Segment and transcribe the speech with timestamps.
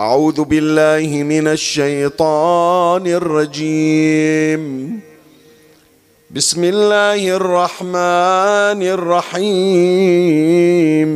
[0.00, 5.00] أعوذ بالله من الشيطان الرجيم.
[6.30, 11.10] بسم الله الرحمن الرحيم.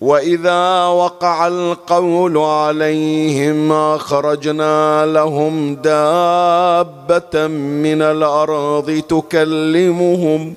[0.00, 10.54] وإذا وقع القول عليهم أخرجنا لهم دابة من الأرض تكلمهم.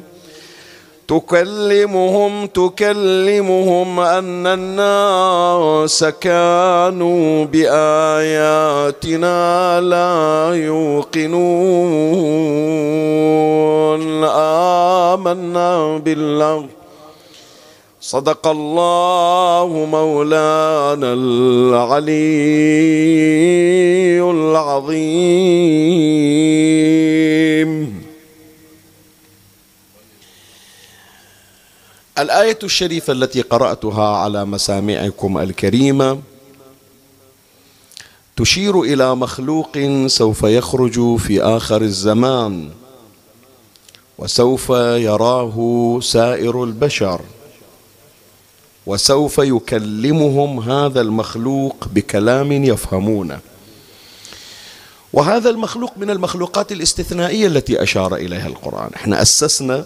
[1.10, 9.32] تكلمهم تكلمهم أن الناس كانوا بآياتنا
[9.82, 11.40] لا يوقنون.
[15.14, 16.66] آمنا بالله.
[18.02, 22.12] صدق الله مولانا العلي
[24.22, 24.90] العظيم.
[32.22, 36.20] الآية الشريفة التي قرأتها على مسامعكم الكريمة
[38.38, 42.70] تشير إلى مخلوق سوف يخرج في آخر الزمان
[44.18, 47.22] وسوف يراه سائر البشر
[48.86, 53.40] وسوف يكلمهم هذا المخلوق بكلام يفهمونه.
[55.14, 58.90] وهذا المخلوق من المخلوقات الاستثنائية التي أشار إليها القرآن.
[58.96, 59.86] إحنا أسسنا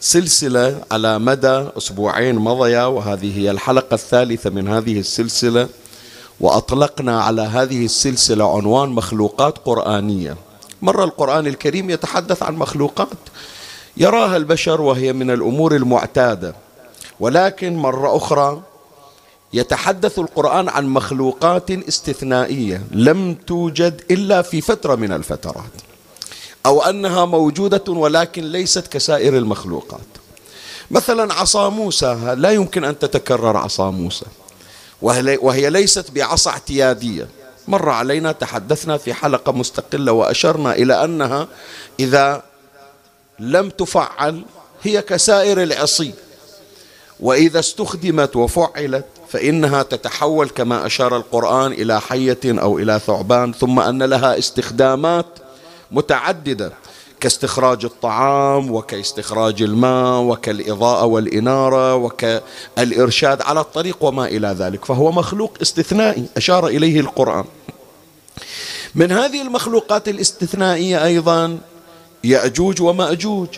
[0.00, 5.68] سلسلة على مدى أسبوعين مضيا وهذه هي الحلقة الثالثة من هذه السلسلة.
[6.40, 10.36] وأطلقنا على هذه السلسلة عنوان مخلوقات قرآنية.
[10.82, 13.18] مرة القرآن الكريم يتحدث عن مخلوقات.
[13.96, 16.54] يراها البشر وهي من الأمور المعتادة.
[17.20, 18.62] ولكن مرة أخرى
[19.52, 25.87] يتحدث القرآن عن مخلوقات استثنائية لم توجد إلا في فترة من الفترات.
[26.66, 30.00] أو أنها موجودة ولكن ليست كسائر المخلوقات.
[30.90, 34.26] مثلا عصا موسى لا يمكن أن تتكرر عصا موسى.
[35.02, 37.28] وهي ليست بعصا اعتيادية.
[37.68, 41.48] مر علينا تحدثنا في حلقة مستقلة وأشرنا إلى أنها
[42.00, 42.42] إذا
[43.38, 44.42] لم تفعل
[44.82, 46.12] هي كسائر العصي.
[47.20, 54.02] وإذا استخدمت وفعلت فإنها تتحول كما أشار القرآن إلى حية أو إلى ثعبان ثم أن
[54.02, 55.26] لها استخدامات
[55.90, 56.72] متعددة
[57.20, 66.24] كاستخراج الطعام وكاستخراج الماء وكالإضاءة والإنارة وكالإرشاد على الطريق وما إلى ذلك فهو مخلوق استثنائي
[66.36, 67.44] أشار إليه القرآن.
[68.94, 71.58] من هذه المخلوقات الاستثنائية أيضا
[72.24, 73.48] يأجوج ومأجوج.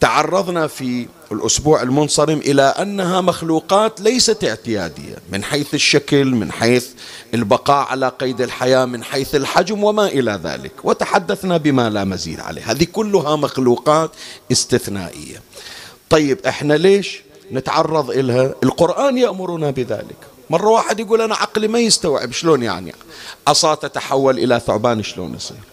[0.00, 6.86] تعرضنا في الأسبوع المنصرم إلى أنها مخلوقات ليست اعتيادية من حيث الشكل من حيث
[7.34, 10.72] البقاء على قيد الحياة من حيث الحجم وما إلى ذلك.
[10.84, 12.70] وتحدثنا بما لا مزيد عليه.
[12.70, 14.10] هذه كلها مخلوقات
[14.52, 15.42] استثنائية.
[16.10, 17.22] طيب إحنا ليش
[17.52, 20.16] نتعرض إلها؟ القرآن يأمرنا بذلك.
[20.50, 22.94] مرة واحد يقول أنا عقلي ما يستوعب شلون يعني؟
[23.46, 25.69] عصا تتحول إلى ثعبان شلون يصير؟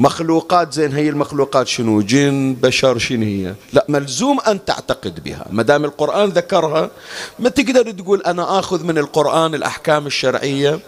[0.00, 5.46] مخلوقات زين هي المخلوقات شنو؟ جن بشر شنو هي؟ لا ملزوم أن تعتقد بها.
[5.50, 6.90] ما دام القرآن ذكرها
[7.38, 10.80] ما تقدر تقول أنا آخذ من القرآن الأحكام الشرعية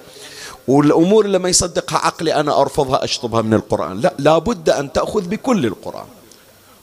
[0.69, 4.01] والأمور اللي ما يصدقها عقلي أنا أرفضها أشطبها من القرآن.
[4.01, 6.07] لا لابد أن تأخذ بكل القرآن.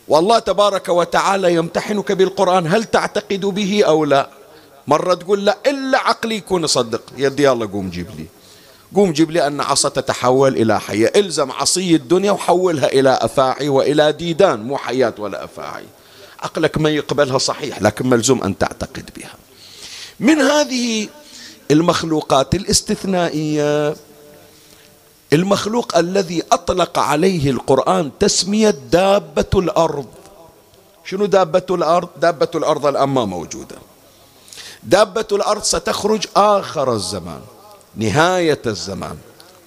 [0.08, 4.30] والله تبارك وتعالى يمتحنك بالقرآن هل تعتقد به أو لا؟
[4.88, 8.26] مرة تقول لا إلا عقلي يكون يصدق يدي الله قوم جيب لي.
[8.96, 14.12] قوم جيب لي أن عصا تتحول إلى حية إلزم عصي الدنيا وحولها إلى أفاعي وإلى
[14.12, 15.86] ديدان مو حياة ولا أفاعي.
[16.40, 19.34] عقلك ما يقبلها صحيح لكن ملزوم أن تعتقد بها.
[20.20, 21.08] من هذه
[21.72, 23.96] المخلوقات الاستثنائية
[25.34, 30.08] المخلوق الذي أطلق عليه القرآن تسمية دابة الأرض.
[31.06, 33.76] شنو دابة الأرض؟ دابة الأرض الآن ما موجودة.
[34.84, 37.42] دابة الأرض ستخرج آخر الزمان.
[37.96, 39.18] نهاية الزمان.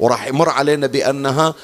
[0.01, 1.55] وراح يمر علينا بأنها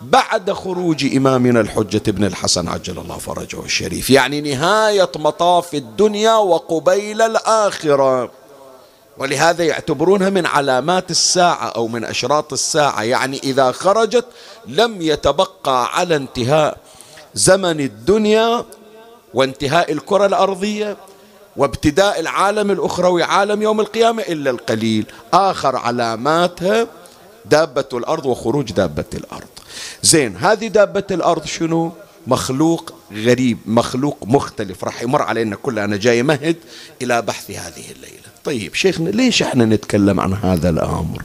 [0.00, 4.10] بعد خروج إمامنا الحجة ابن الحسن عجل الله فرجه الشريف.
[4.10, 8.30] يعني نهاية مطاف الدنيا وقبيل الآخرة.
[9.18, 13.02] ولهذا يعتبرونها من علامات الساعة أو من أشراط الساعة.
[13.02, 14.24] يعني إذا خرجت
[14.66, 16.78] لم يتبقى على انتهاء
[17.34, 18.64] زمن الدنيا
[19.34, 20.96] وانتهاء الكرة الأرضية
[21.58, 25.06] وابتداء العالم الأخروي عالم يوم القيامة إلا القليل.
[25.32, 26.86] آخر علاماتها
[27.44, 29.48] دابة الأرض وخروج دابة الأرض.
[30.02, 31.92] زين هذه دابة الأرض شنو؟
[32.26, 34.84] مخلوق غريب مخلوق مختلف.
[34.84, 35.84] راح يمر علينا كلنا.
[35.84, 36.56] أنا جاي مهد
[37.02, 38.28] إلى بحث هذه الليلة.
[38.44, 41.22] طيب شيخنا ليش إحنا نتكلم عن هذا الأمر؟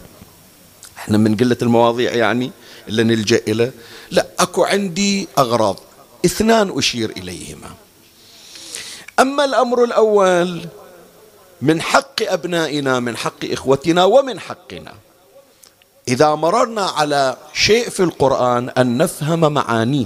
[0.97, 2.51] إحنا من قلة المواضيع يعني
[2.87, 3.71] اللي نلجأ إلى؟
[4.11, 5.79] لا أكو عندي أغراض.
[6.25, 7.82] اثنان أشير إليهما.
[9.19, 10.65] أما الأمر الأول
[11.61, 14.93] من حق أبنائنا من حق إخوتنا ومن حقنا.
[16.07, 20.05] إذا مررنا على شيء في القرآن أن نفهم معانيه.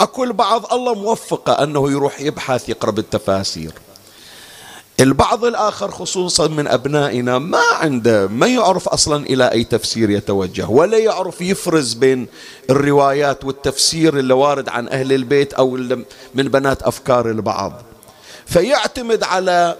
[0.00, 3.72] أكو البعض الله موفقه أنه يروح يبحث يقرأ بالتفاسير.
[5.00, 10.98] البعض الآخر خصوصا من أبنائنا ما عنده ما يعرف أصلا إلى أي تفسير يتوجه ولا
[10.98, 12.26] يعرف يفرز بين
[12.70, 15.70] الروايات والتفسير اللي وارد عن أهل البيت أو
[16.34, 17.82] من بنات أفكار البعض.
[18.46, 19.76] فيعتمد على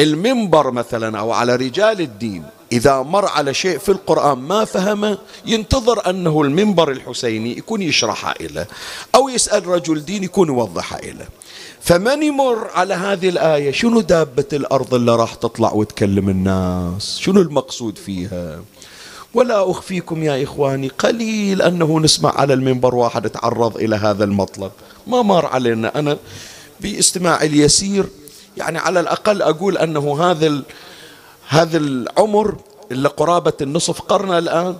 [0.00, 6.10] المنبر مثلا أو على رجال الدين إذا مر على شيء في القرآن ما فهمه ينتظر
[6.10, 8.68] أنه المنبر الحسيني يكون يشرحه إليه
[9.14, 11.28] أو يسأل رجل دين يكون يوضحه إليه
[11.82, 17.98] فمن يمر على هذه الآية؟ شنو دابة الأرض اللي راح تطلع وتكلم الناس؟ شنو المقصود
[17.98, 18.62] فيها؟
[19.34, 24.70] ولا أخفيكم يا إخواني قليل أنه نسمع على المنبر واحد تعرض إلى هذا المطلب.
[25.06, 25.98] ما مر علينا.
[25.98, 26.18] أنا
[26.80, 28.06] باستماع اليسير
[28.56, 30.62] يعني على الأقل أقول أنه هذا
[31.48, 32.56] هذا العمر
[32.92, 34.76] إلا قرابة النصف قرن الآن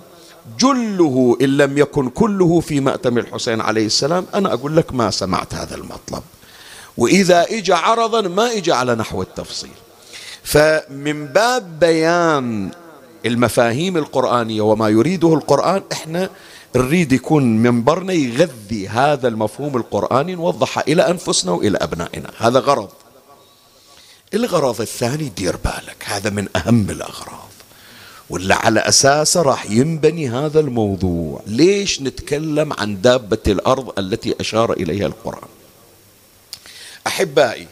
[0.59, 4.25] جله إن لم يكن كله في مأتم الحسين عليه السلام.
[4.35, 6.23] أنا أقول لك ما سمعت هذا المطلب.
[6.97, 9.71] وإذا إجا عرضا ما إجا على نحو التفصيل.
[10.43, 12.71] فمن باب بيان
[13.25, 16.29] المفاهيم القرآنية وما يريده القرآن إحنا
[16.75, 22.29] نريد يكون منبرنا يغذي هذا المفهوم القرآني نوضحه إلى أنفسنا وإلى أبنائنا.
[22.37, 22.89] هذا غرض.
[24.33, 27.49] الغرض الثاني دير بالك هذا من أهم الأغراض.
[28.29, 31.41] ولا على أساسه راح ينبني هذا الموضوع.
[31.47, 35.49] ليش نتكلم عن دابة الأرض التي أشار إليها القرآن؟
[37.07, 37.67] أحبائي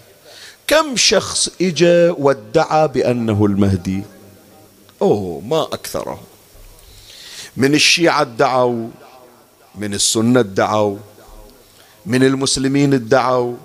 [0.68, 4.04] كم شخص إجا وادعى بأنه المهدي؟
[5.02, 6.20] أوه ما أكثره.
[7.58, 8.88] من الشيعة ادعوا
[9.76, 10.98] من السنة ادعوا
[12.06, 13.56] من المسلمين ادعوا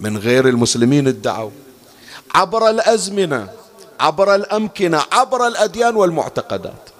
[0.00, 1.50] من غير المسلمين ادعوا.
[2.34, 3.48] عبر الأزمنة
[4.00, 6.91] عبر الأمكنة عبر الأديان والمعتقدات.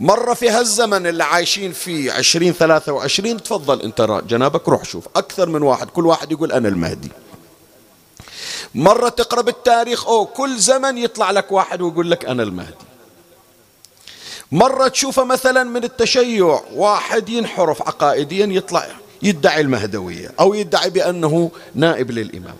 [0.00, 5.48] مرة في هالزمن اللي عايشين فيه عشرين ثلاثة وعشرين تفضل انت جنابك روح شوف أكثر
[5.48, 7.08] من واحد كل واحد يقول أنا المهدي.
[8.74, 12.84] مرة تقرأ بالتاريخ أو كل زمن يطلع لك واحد ويقول لك أنا المهدي.
[14.52, 18.86] مرة تشوفه مثلا من التشيع واحد ينحرف عقائديا يطلع
[19.22, 22.56] يدعي المهدوية أو يدعي بأنه نائب للإمام.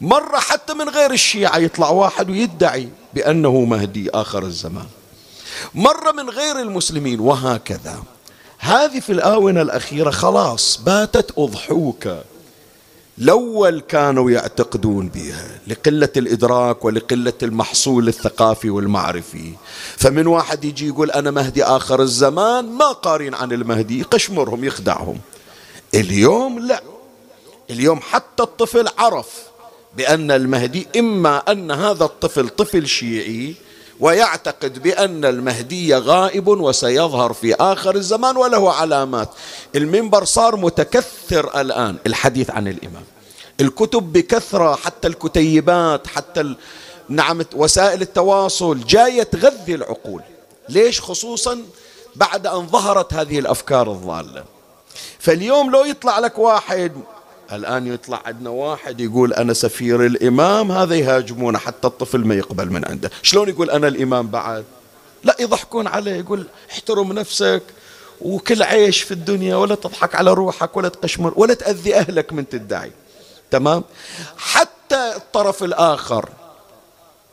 [0.00, 4.86] مرة حتى من غير الشيعة يطلع واحد ويدعي بأنه مهدي آخر الزمان.
[5.74, 8.02] مرة من غير المسلمين وهكذا.
[8.58, 12.24] هذه في الآونة الأخيرة خلاص باتت أضحوكة
[13.18, 19.52] الأول كانوا يعتقدون بها لقلة الإدراك ولقلة المحصول الثقافي والمعرفي.
[19.96, 25.18] فمن واحد يجي يقول أنا مهدي آخر الزمان ما قارين عن المهدي يقشمرهم يخدعهم.
[25.94, 26.82] اليوم لا.
[27.70, 29.28] اليوم حتى الطفل عرف
[29.96, 33.54] بأن المهدي إما أن هذا الطفل طفل شيعي
[34.00, 39.28] ويعتقد بأن المهدي غائب وسيظهر في آخر الزمان وله علامات.
[39.74, 43.04] المنبر صار متكثر الآن الحديث عن الإمام.
[43.60, 46.54] الكتب بكثرة حتى الكتيبات حتى
[47.08, 50.22] نعم وسائل التواصل جاية تغذي العقول.
[50.68, 51.62] ليش؟ خصوصا
[52.16, 54.44] بعد أن ظهرت هذه الأفكار الضالة.
[55.18, 56.92] فاليوم لو يطلع لك واحد
[57.52, 62.84] الآن يطلع عندنا واحد يقول أنا سفير الإمام هذا يهاجمونه حتى الطفل ما يقبل من
[62.84, 63.10] عنده.
[63.22, 64.64] شلون يقول أنا الإمام بعد؟
[65.24, 67.62] لا يضحكون عليه يقول احترم نفسك
[68.20, 72.92] وكل عيش في الدنيا ولا تضحك على روحك ولا تقشمر ولا تأذي أهلك من تدعي.
[73.50, 73.84] تمام؟
[74.36, 76.28] حتى الطرف الآخر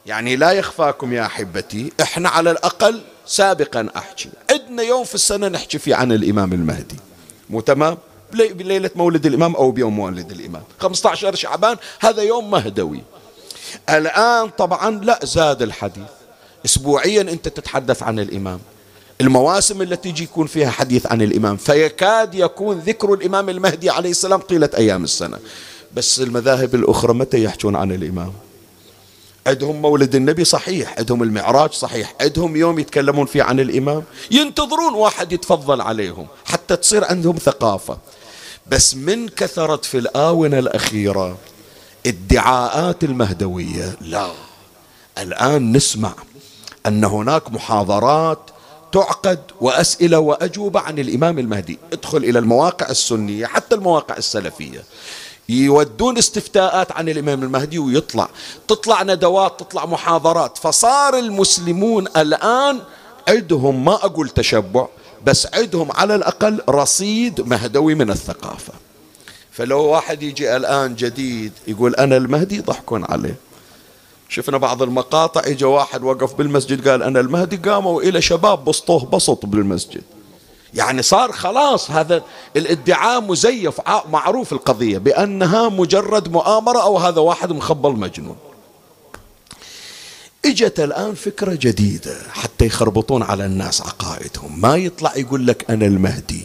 [0.06, 4.30] يعني لا يخفاكم يا أحبتي إحنا على الأقل سابقا أحكي.
[4.52, 6.96] عندنا يوم في السنة نحكي فيه عن الإمام المهدي.
[7.50, 7.98] مو تمام؟
[8.34, 10.64] بليلة مولد الإمام أو بيوم مولد الإمام.
[10.80, 13.02] 15 شعبان هذا يوم مهدوي.
[13.90, 16.04] الآن طبعا لا زاد الحديث.
[16.66, 18.60] أسبوعيا أنت تتحدث عن الإمام.
[19.22, 21.58] المواسم التي يجي يكون فيها حديث عن الإمام.
[21.58, 25.40] فيكاد يكون ذكر الإمام المهدي عليه السلام طيلة أيام السنة.
[25.94, 28.34] بس المذاهب الأخرى متى يحجون عن الإمام؟
[29.48, 34.04] عندهم مولد النبي صحيح عندهم المعراج صحيح عندهم يوم يتكلمون فيه عن الإمام.
[34.32, 37.98] ينتظرون واحد يتفضل عليهم حتى تصير عندهم ثقافة.
[38.68, 41.38] بس من كثرت في الآونة الأخيرة
[42.06, 44.32] ادعاءات المهدوية لا.
[45.18, 46.14] الآن نسمع
[46.86, 48.40] أن هناك محاضرات
[48.92, 51.80] تعقد وأسئلة وأجوبة عن الإمام المهدي.
[51.94, 54.84] ادخل إلى المواقع السنية حتى المواقع السلفية.
[55.50, 58.30] يودون استفتاءات عن الإمام المهدي ويطلع.
[58.68, 60.58] تطلع ندوات تطلع محاضرات.
[60.58, 62.80] فصار المسلمون الآن
[63.28, 64.88] عندهم ما أقول تشبع
[65.26, 68.74] بس عندهم على الأقل رصيد مهدوي من الثقافة.
[69.52, 73.36] فلو واحد يجي الآن جديد يقول أنا المهدي يضحكون عليه.
[74.30, 79.46] شفنا بعض المقاطع اجى واحد وقف بالمسجد قال أنا المهدي قاموا إلى شباب بسطوه بسط
[79.46, 80.04] بالمسجد.
[80.74, 82.24] يعني صار خلاص هذا
[82.56, 88.36] الادعاء مزيف معروف القضية بأنها مجرد مؤامرة أو هذا واحد مخبل مجنون.
[90.46, 92.16] اجت الآن فكرة جديدة.
[92.32, 94.62] حتى يخربطون على الناس عقائدهم.
[94.62, 96.44] ما يطلع يقول لك أنا المهدي.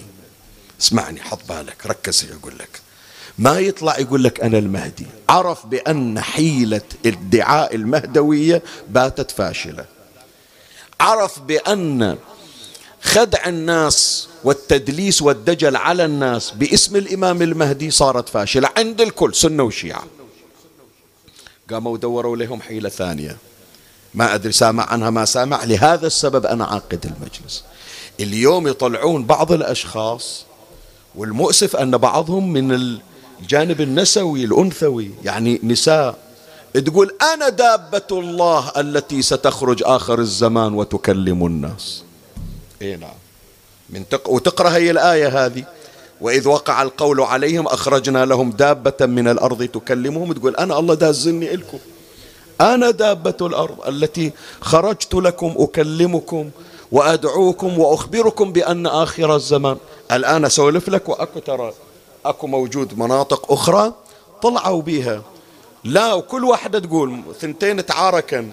[0.81, 2.81] اسمعني حط بالك ركز يقول لك.
[3.39, 5.07] ما يطلع يقول لك أنا المهدي.
[5.29, 9.85] عرف بأن حيلة ادعاء المهدوية باتت فاشلة.
[11.01, 12.19] عرف بأن
[13.03, 18.71] خدع الناس والتدليس والدجل على الناس باسم الإمام المهدي صارت فاشلة.
[18.77, 20.05] عند الكل سنة وشيعة.
[21.71, 23.37] قاموا دوروا لهم حيلة ثانية.
[24.15, 25.65] ما أدري سامع عنها ما سامع.
[25.65, 27.65] لهذا السبب أنا عاقد المجلس.
[28.21, 30.45] اليوم يطلعون بعض الأشخاص
[31.15, 32.99] والمؤسف أن بعضهم من
[33.41, 36.19] الجانب النسوي الأنثوي يعني نساء
[36.75, 42.03] تقول أنا دابة الله التي ستخرج آخر الزمان وتكلم الناس.
[42.83, 43.11] إي نعم.
[43.91, 44.31] من تق...
[44.31, 45.65] وتقرأ هي الآية هذه.
[46.21, 51.79] وإذ وقع القول عليهم أخرجنا لهم دابة من الأرض تكلمهم تقول أنا الله دازني إلكم.
[52.61, 56.51] أنا دابة الأرض التي خرجت لكم أكلمكم
[56.93, 59.77] وأدعوكم وأخبركم بأن آخر الزمان.
[60.13, 61.73] الآن أسولف لك وأكو ترى
[62.25, 63.93] أكو موجود مناطق أخرى
[64.43, 65.23] طلعوا بها
[65.85, 68.51] لا وكل واحدة تقول ثنتين تعاركن.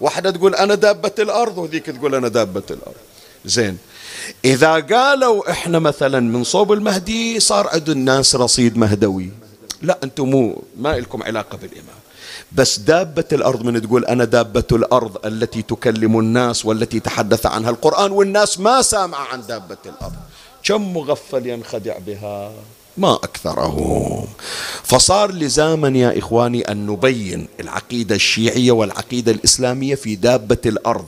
[0.00, 2.96] واحدة تقول أنا دابة الأرض وذيك تقول أنا دابة الأرض.
[3.44, 3.78] زين.
[4.44, 9.30] إذا قالوا إحنا مثلا من صوب المهدي صار عند الناس رصيد مهدوي.
[9.82, 11.98] لا أنتم مو ما لكم علاقة بالإمام.
[12.52, 18.10] بس دابة الأرض من تقول أنا دابة الأرض التي تكلم الناس والتي تحدث عنها القرآن
[18.10, 20.14] والناس ما سامع عن دابة الأرض.
[20.64, 22.52] كم مغفل ينخدع بها؟
[22.96, 24.28] ما أكثره
[24.82, 31.06] فصار لزاما يا إخواني أن نبين العقيدة الشيعية والعقيدة الإسلامية في دابة الأرض.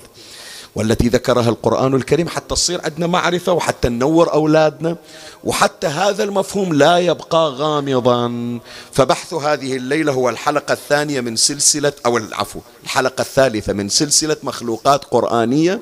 [0.75, 4.97] والتي ذكرها القرآن الكريم حتى تصير عندنا معرفة وحتى ننور أولادنا
[5.45, 8.59] وحتى هذا المفهوم لا يبقى غامضا.
[8.93, 15.05] فبحث هذه الليلة هو الحلقة الثانية من سلسلة أو العفو الحلقة الثالثة من سلسلة مخلوقات
[15.05, 15.81] قرآنية.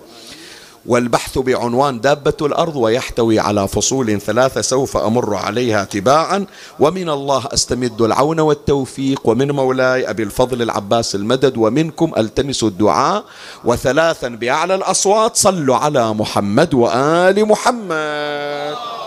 [0.89, 6.47] والبحث بعنوان دابة الأرض ويحتوي على فصول ثلاثة سوف أمر عليها تباعا.
[6.81, 9.21] ومن الله أستمد العون والتوفيق.
[9.25, 11.57] ومن مولاي أبي الفضل العباس المدد.
[11.57, 13.25] ومنكم ألتمس الدعاء.
[13.65, 15.37] وثلاثا بأعلى الأصوات.
[15.37, 18.98] صلوا على محمد وآل محمد.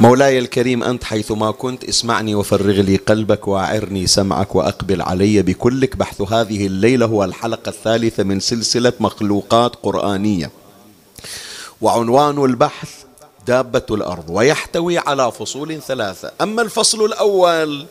[0.00, 5.96] مولاي الكريم أنت حيثما كنت اسمعني وفرغ لي قلبك وأعرني سمعك وأقبل علي بكلك.
[5.96, 10.50] بحث هذه الليلة هو الحلقة الثالثة من سلسلة مخلوقات قرآنية.
[11.80, 12.90] وعنوان البحث
[13.46, 16.30] دابة الأرض ويحتوي على فصول ثلاثة.
[16.40, 17.86] أما الفصل الأول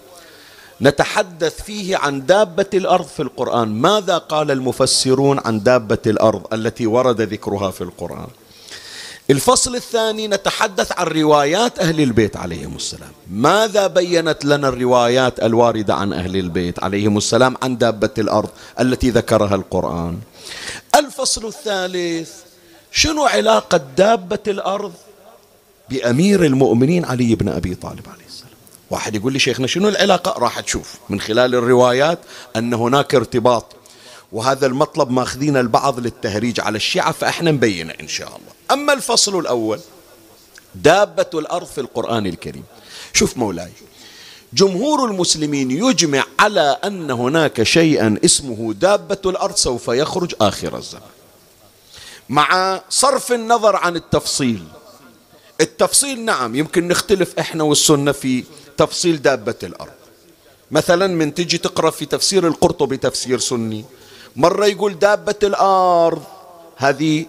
[0.81, 3.81] نتحدث فيه عن دابة الأرض في القرآن.
[3.81, 8.27] ماذا قال المفسرون عن دابة الأرض التي ورد ذكرها في القرآن؟
[9.29, 13.11] الفصل الثاني نتحدث عن روايات أهل البيت عليهم السلام.
[13.31, 18.49] ماذا بينت لنا الروايات الواردة عن أهل البيت عليهم السلام عن دابة الأرض
[18.79, 20.19] التي ذكرها القرآن؟
[20.95, 22.31] الفصل الثالث
[22.91, 24.93] شنو علاقة دابة الأرض
[25.89, 28.53] بأمير المؤمنين علي بن أبي طالب عليه السلام؟
[28.89, 32.19] واحد يقول لي شيخنا شنو العلاقة؟ راح تشوف من خلال الروايات
[32.55, 33.65] أن هناك ارتباط
[34.33, 38.51] وهذا المطلب ماخذين البعض للتهريج على الشيعة فإحنا نبينه إن شاء الله.
[38.71, 39.79] أما الفصل الأول
[40.75, 42.63] دابة الأرض في القرآن الكريم.
[43.13, 43.71] شوف مولاي
[44.53, 51.09] جمهور المسلمين يجمع على أن هناك شيئا اسمه دابة الأرض سوف يخرج آخر الزمان.
[52.29, 54.63] مع صرف النظر عن التفصيل.
[55.61, 58.43] التفصيل نعم يمكن نختلف إحنا والسنة في
[58.77, 59.93] تفصيل دابة الأرض.
[60.71, 63.85] مثلا من تجي تقرأ في تفسير القرطبي تفسير سني
[64.35, 66.23] مرة يقول دابة الأرض.
[66.77, 67.25] هذه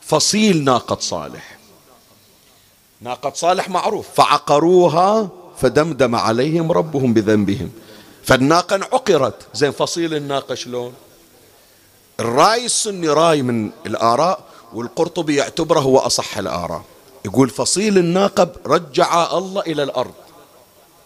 [0.00, 1.58] فصيل ناقة صالح.
[3.00, 4.06] ناقة صالح معروف.
[4.14, 5.28] فعقروها
[5.60, 7.70] فدمدم عليهم ربهم بذنبهم.
[8.24, 10.92] فالناقة عقرت زين فصيل الناقة شلون؟
[12.20, 14.40] الراي السني راي من الآراء
[14.74, 16.82] والقرطبي يعتبره هو أصح الآراء.
[17.24, 20.14] يقول فصيل الناقة رجع الله إلى الأرض.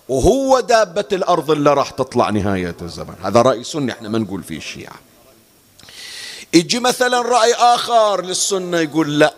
[0.08, 3.14] وهو دابة الأرض اللي راح تطلع نهاية الزمن.
[3.22, 4.94] هذا رأي سني إحنا ما نقول فيه الشيعة
[6.54, 9.34] يجي مثلا رأي آخر للسنة يقول لا.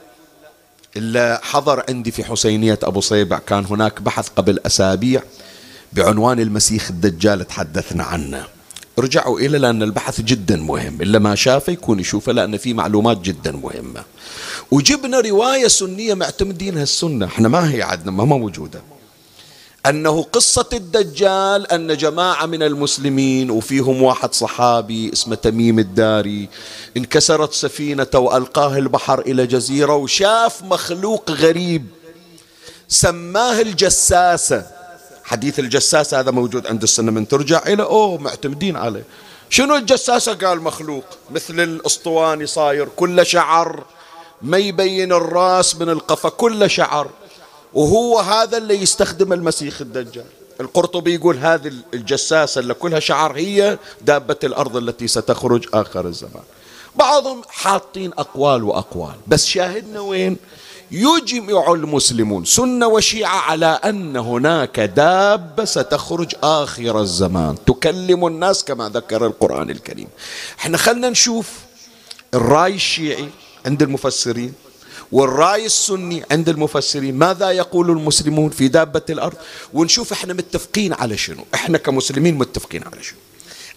[0.97, 5.23] إلا حضر عندي في حسينية أبو صيبع كان هناك بحث قبل أسابيع
[5.93, 8.47] بعنوان المسيح الدجال تحدثنا عنه.
[8.99, 13.53] رجعوا إلى لأن البحث جدا مهم إلا ما شافه يكون يشوفه لأن في معلومات جدا
[13.53, 14.03] مهمة.
[14.71, 18.83] وجبنا رواية سنية معتمدينها السنة إحنا ما هي عندنا ما موجودة.
[19.87, 26.49] أنه قصة الدجال أن جماعة من المسلمين وفيهم واحد صحابي اسمه تميم الداري
[26.97, 31.87] انكسرت سفينة وألقاه البحر إلى جزيرة وشاف مخلوق غريب
[32.89, 34.67] سماه الجساسة.
[35.25, 39.05] حديث الجساسة هذا موجود عند السنة من ترجع إلى أوه معتمدين عليه.
[39.51, 43.85] شنو الجساسة؟ قال مخلوق مثل الأسطواني صاير كل شعر
[44.43, 47.11] ما يبين الراس من القفا كل شعر.
[47.75, 50.25] وهو هذا اللي يستخدم المسيح الدجال.
[50.61, 56.43] القرطبي يقول هذه الجساسة اللي كلها شعر هي دابة الأرض التي ستخرج آخر الزمان.
[56.97, 60.37] بعضهم حاطين أقوال وأقوال بس شاهدنا وين؟
[60.91, 67.57] يجمع المسلمون سنة وشيعة على أن هناك دابة ستخرج آخر الزمان.
[67.67, 70.09] تكلم الناس كما ذكر القرآن الكريم.
[70.59, 71.51] إحنا خلنا نشوف
[72.35, 73.29] الرأي الشيعي
[73.67, 74.53] عند المفسرين.
[75.15, 79.37] والرأي السني عند المفسرين ماذا يقول المسلمون في دابة الأرض؟
[79.73, 83.19] ونشوف إحنا متفقين على شنو؟ إحنا كمسلمين متفقين على شنو؟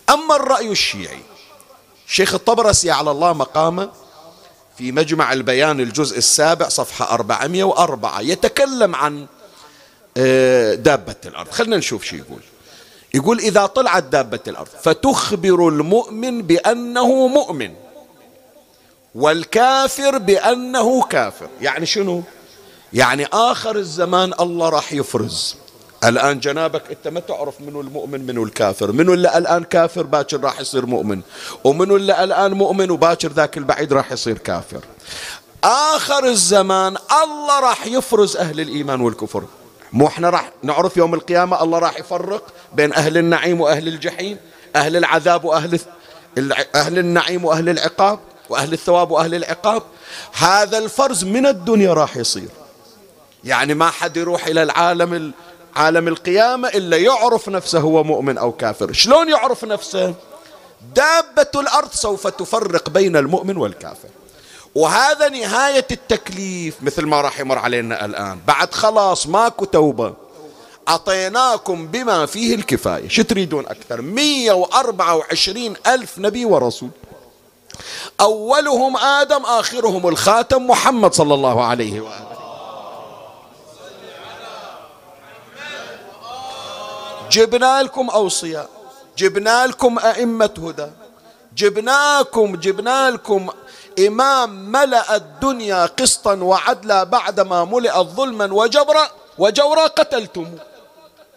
[0.09, 1.19] أما الرأي الشيعي
[2.07, 3.89] شيخ الطبرسي على الله مقامه
[4.77, 9.25] في مجمع البيان الجزء السابع صفحة 404 يتكلم عن
[10.17, 11.51] آه، دابة الأرض.
[11.51, 12.41] خلنا نشوف شو يقول.
[13.13, 17.73] يقول إذا طلعت دابة الأرض فتخبر المؤمن بأنه مؤمن.
[19.15, 21.47] والكافر بأنه كافر.
[21.61, 22.23] يعني شنو؟
[22.93, 25.55] يعني آخر الزمان الله راح يفرز.
[26.03, 28.91] الآن جنابك أنت ما تعرف منو المؤمن منو الكافر.
[28.91, 31.21] منو اللي الآن كافر باكر راح يصير مؤمن؟
[31.63, 34.81] ومنو اللي الآن مؤمن وباكر ذاك البعيد راح يصير كافر؟
[35.63, 39.43] آخر الزمان الله راح يفرز أهل الإيمان والكفر.
[39.93, 42.43] مو إحنا راح نعرف يوم القيامة الله راح يفرق
[42.73, 44.37] بين أهل النعيم وأهل الجحيم
[44.75, 45.79] أهل العذاب وأهل
[46.75, 49.83] أهل النعيم وأهل العقاب؟ وأهل الثواب وأهل العقاب
[50.33, 52.49] هذا الفرز من الدنيا راح يصير.
[53.43, 55.33] يعني ما حد يروح إلى العالم
[55.75, 58.93] عالم القيامة إلا يعرف نفسه هو مؤمن أو كافر.
[58.93, 60.13] شلون يعرف نفسه؟
[60.95, 64.09] دابة الأرض سوف تفرق بين المؤمن والكافر.
[64.75, 68.39] وهذا نهاية التكليف مثل ما راح يمر علينا الآن.
[68.47, 70.13] بعد خلاص ماكو توبة.
[70.87, 73.07] أعطيناكم بما فيه الكفاية.
[73.07, 76.89] شو تريدون أكثر؟ 124 ألف نبي ورسول.
[78.21, 82.27] أولهم آدم آخرهم الخاتم محمد صلى الله عليه وآله.
[87.31, 88.69] جبنا لكم أوصياء
[89.17, 90.87] جبنا لكم أئمة هدى
[91.55, 93.49] جبناكم جبنا لكم
[94.07, 100.47] إمام ملأ الدنيا قسطا وعدلا بعدما ملئت ظلما وجبرا وجورا قتلتم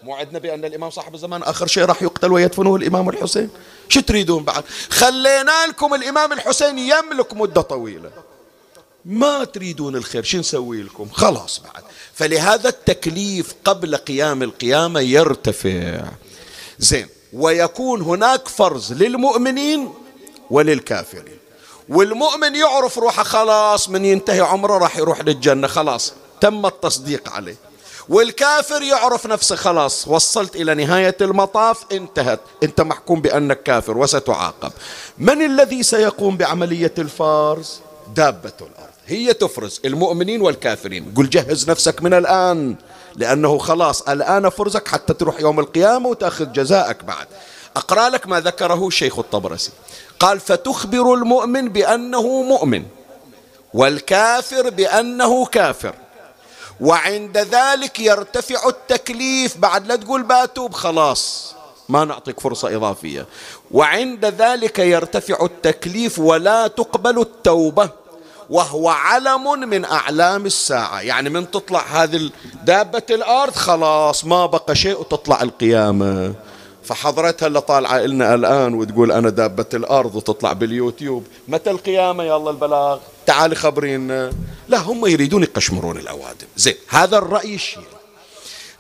[0.03, 3.51] مو عندنا بأن الإمام صاحب الزمان آخر شيء راح يقتل ويدفنه الإمام الحسين؟
[3.89, 8.11] شو تريدون بعد؟ خلينا لكم الإمام الحسين يملك مدة طويلة.
[9.05, 11.83] ما تريدون الخير شو نسوي لكم؟ خلاص بعد.
[12.15, 16.05] فلهذا التكليف قبل قيام القيامة يرتفع.
[16.79, 19.95] زين ويكون هناك فرض للمؤمنين
[20.51, 21.39] وللكافرين.
[21.89, 27.57] والمؤمن يعرف روحه خلاص من ينتهي عمره راح يروح للجنة خلاص تم التصديق عليه.
[28.11, 32.41] والكافر يعرف نفسه خلاص وصلت إلى نهاية المطاف انتهت.
[32.63, 34.73] أنت محكوم بأنك كافر وستعاقب.
[35.19, 37.81] من الذي سيقوم بعملية الفرز
[38.17, 38.91] دابة الأرض.
[39.07, 41.13] هي تفرز المؤمنين والكافرين.
[41.17, 42.75] قل جهز نفسك من الآن
[43.17, 47.27] لأنه خلاص الآن فرزك حتى تروح يوم القيامة وتأخذ جزاءك بعد.
[47.77, 49.71] أقرأ لك ما ذكره شيخ الطبرسي.
[50.21, 52.85] قال فتخبر المؤمن بأنه مؤمن
[53.75, 55.95] والكافر بأنه كافر.
[56.81, 59.57] وعند ذلك يرتفع التكليف.
[59.57, 61.55] بعد لا تقول باتوب خلاص
[61.89, 63.27] ما نعطيك فرصة إضافية.
[63.71, 67.89] وعند ذلك يرتفع التكليف ولا تقبل التوبة
[68.51, 71.01] وهو علم من أعلام الساعة.
[71.01, 72.31] يعني من تطلع هذه
[72.65, 76.35] دابة الأرض خلاص ما بقى شيء وتطلع القيامة.
[76.85, 81.27] فحضرتها اللي طالعة لنا الآن وتقول أنا دابة الأرض وتطلع باليوتيوب.
[81.49, 84.33] متى القيامة يا الله البلاغ؟ تعال خبرينا.
[84.69, 86.47] لا هم يريدون يقشمرون الأوادم.
[86.57, 87.85] زين هذا الرأي الشيعي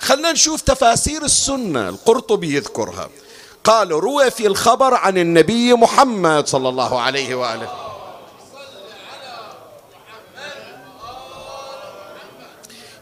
[0.01, 1.89] خلنا نشوف تفاسير السنة.
[1.89, 3.09] القرطبي يذكرها.
[3.65, 7.73] قال روى في الخبر عن النبي محمد صلى الله عليه وآله.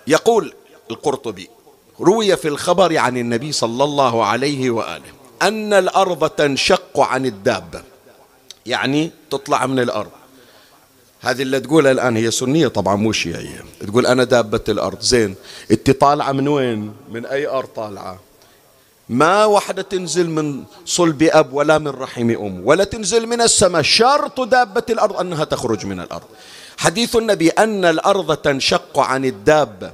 [0.06, 0.54] يقول
[0.90, 1.50] القرطبي
[2.00, 7.82] روي في الخبر عن النبي صلى الله عليه وآله أن الأرض تنشق عن الدابة.
[8.66, 10.10] يعني تطلع من الأرض.
[11.20, 13.64] هذه اللي تقولها الآن هي سنية طبعا مو شيعية.
[13.86, 15.00] تقول أنا دابة الأرض.
[15.00, 15.34] زين
[15.70, 18.20] أنت طالعة من وين؟ من أي أرض طالعة؟
[19.08, 23.82] ما واحدة تنزل من صلب أب ولا من رحم أم ولا تنزل من السماء.
[23.82, 26.26] شرط دابة الأرض أنها تخرج من الأرض.
[26.76, 29.92] حديث النبي أن الأرض تنشق عن الدابة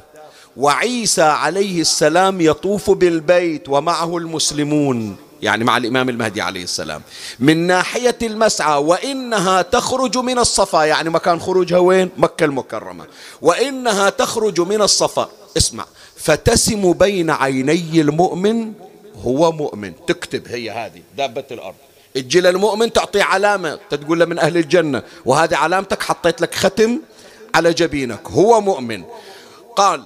[0.56, 5.16] وعيسى عليه السلام يطوف بالبيت ومعه المسلمون.
[5.44, 7.02] يعني مع الإمام المهدي عليه السلام.
[7.38, 10.84] من ناحية المسعى وإنها تخرج من الصفا.
[10.84, 13.06] يعني مكان خروجها وين؟ مكة المكرمة.
[13.42, 15.28] وإنها تخرج من الصفا.
[15.56, 15.86] اسمع.
[16.16, 18.72] فتسم بين عيني المؤمن
[19.24, 19.92] هو مؤمن.
[20.06, 21.74] تكتب هي هذه دابة الأرض.
[22.14, 25.02] تجي للمؤمن تعطيه علامة تقول له من أهل الجنة.
[25.24, 27.00] وهذه علامتك حطيت لك ختم
[27.54, 28.28] على جبينك.
[28.30, 29.04] هو مؤمن.
[29.76, 30.04] قال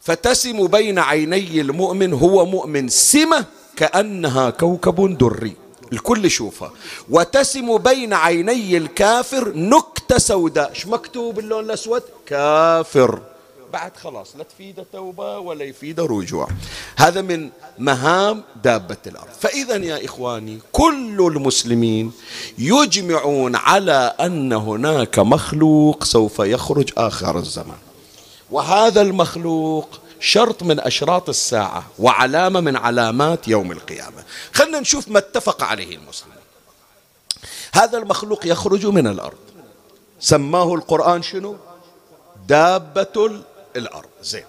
[0.00, 2.88] فتسم بين عيني المؤمن هو مؤمن.
[2.88, 3.44] سمة
[3.76, 5.56] كأنها كوكب دري.
[5.92, 6.72] الكل يشوفها.
[7.10, 10.70] وتسم بين عيني الكافر نكتة سوداء.
[10.70, 13.20] إيش مكتوب اللون الأسود؟ كافر.
[13.72, 16.48] بعد خلاص لا تفيد توبة ولا يفيد رجوع
[16.96, 19.28] هذا من مهام دابة الأرض.
[19.40, 22.12] فإذا يا إخواني كل المسلمين
[22.58, 27.78] يجمعون على أن هناك مخلوق سوف يخرج آخر الزمان.
[28.50, 29.88] وهذا المخلوق
[30.24, 34.24] شرط من أشراط الساعة وعلامة من علامات يوم القيامة.
[34.52, 36.38] خلنا نشوف ما اتفق عليه المسلمين
[37.72, 39.38] هذا المخلوق يخرج من الأرض.
[40.20, 41.56] سماه القرآن شنو؟
[42.48, 43.42] دابة
[43.76, 44.08] الأرض.
[44.22, 44.44] زين.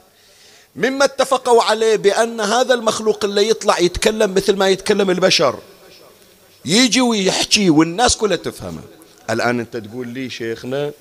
[0.75, 5.59] مما اتفقوا عليه بأن هذا المخلوق اللي يطلع يتكلم مثل ما يتكلم البشر.
[6.65, 8.81] يجي ويحكي والناس كلها تفهمه.
[9.29, 10.91] الآن أنت تقول لي شيخنا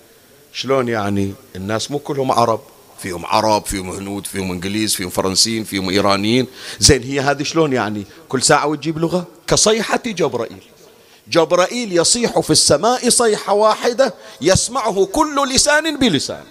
[0.52, 2.60] شلون يعني الناس مو كلهم عرب؟
[2.98, 6.46] فيهم عرب فيهم هنود فيهم إنجليز فيهم فرنسيين فيهم إيرانيين.
[6.78, 10.62] زين هي هذه شلون يعني؟ كل ساعة وتجيب لغة؟ كصيحة جبرائيل.
[11.28, 16.44] جبرائيل يصيح في السماء صيحة واحدة يسمعه كل لسان بلسان.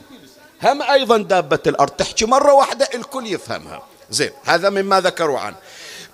[0.64, 3.84] هم أيضا دابة الأرض تحكي مرة واحدة الكل يفهمها.
[4.12, 5.56] زين هذا مما ذكروا عنه.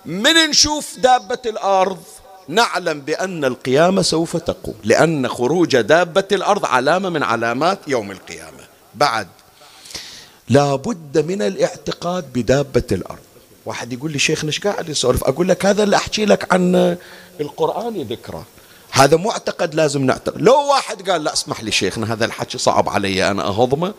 [0.06, 2.02] من نشوف دابة الأرض؟
[2.48, 8.60] نعلم بأن القيامة سوف تقوم لأن خروج دابة الأرض علامة من علامات يوم القيامة.
[8.94, 9.28] بعد
[10.50, 13.18] لا بد من الاعتقاد بدابة الأرض.
[13.66, 16.96] واحد يقول لي شيخنا إيش قاعد يسولف؟ أقول لك هذا اللي أحكي لك عن
[17.40, 18.44] القرآن ذكره
[18.90, 20.40] هذا معتقد لازم نعتقد.
[20.40, 23.94] لو واحد قال لا اسمح لي شيخنا هذا الحكي صعب علي أنا أهضمه.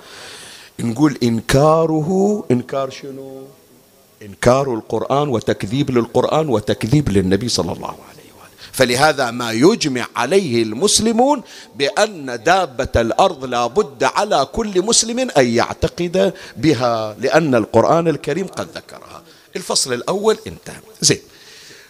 [0.79, 3.41] نقول إنكاره إنكار شنو؟
[4.21, 8.20] إنكار القرآن وتكذيب للقرآن وتكذيب للنبي صلى الله عليه
[8.71, 11.43] فلهذا ما يجمع عليه المسلمون
[11.75, 18.67] بأن دابة الأرض لا بد على كل مسلم أن يعتقد بها لأن القرآن الكريم قد
[18.75, 19.23] ذكرها.
[19.55, 20.79] الفصل الأول انتهى.
[21.01, 21.21] زين.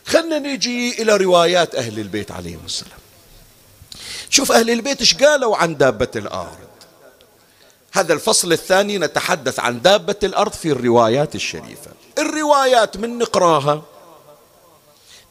[0.06, 3.00] خلنا نجي إلى روايات أهل البيت عليهم السلام.
[4.30, 6.58] شوف أهل البيت إيش قالوا عن دابة الأرض؟
[7.94, 11.92] هذا الفصل الثاني نتحدث عن دابة الأرض في الروايات الشريفة.
[12.20, 13.82] الروايات من نقراها؟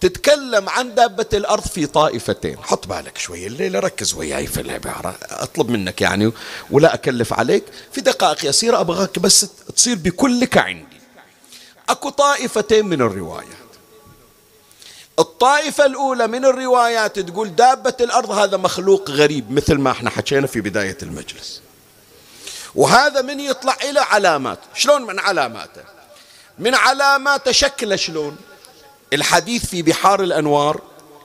[0.01, 2.59] تتكلم عن دابة الأرض في طائفتين.
[2.59, 5.19] حط بالك شوي الليلة ركز وياي في العبارة.
[5.23, 6.33] أطلب منك يعني
[6.71, 7.65] ولا أكلف عليك.
[7.93, 11.01] في دقائق يسيرة أبغاك بس تصير بكلك عندي.
[11.89, 13.47] أكو طائفتين من الروايات.
[15.19, 20.61] الطائفة الأولى من الروايات تقول دابة الأرض هذا مخلوق غريب مثل ما إحنا حكينا في
[20.61, 21.61] بداية المجلس.
[22.75, 24.59] وهذا من يطلع إلى علامات.
[24.75, 25.83] شلون من علاماته؟
[26.59, 28.37] من علاماته شكله شلون؟
[29.13, 30.81] الحديث في بحار الأنوار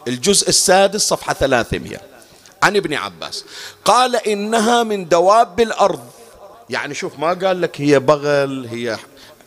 [0.07, 2.01] الجزء السادس صفحة 300
[2.63, 3.45] عن ابن عباس.
[3.85, 6.03] قال إنها من دواب الأرض.
[6.69, 8.97] يعني شوف ما قال لك هي بغل هي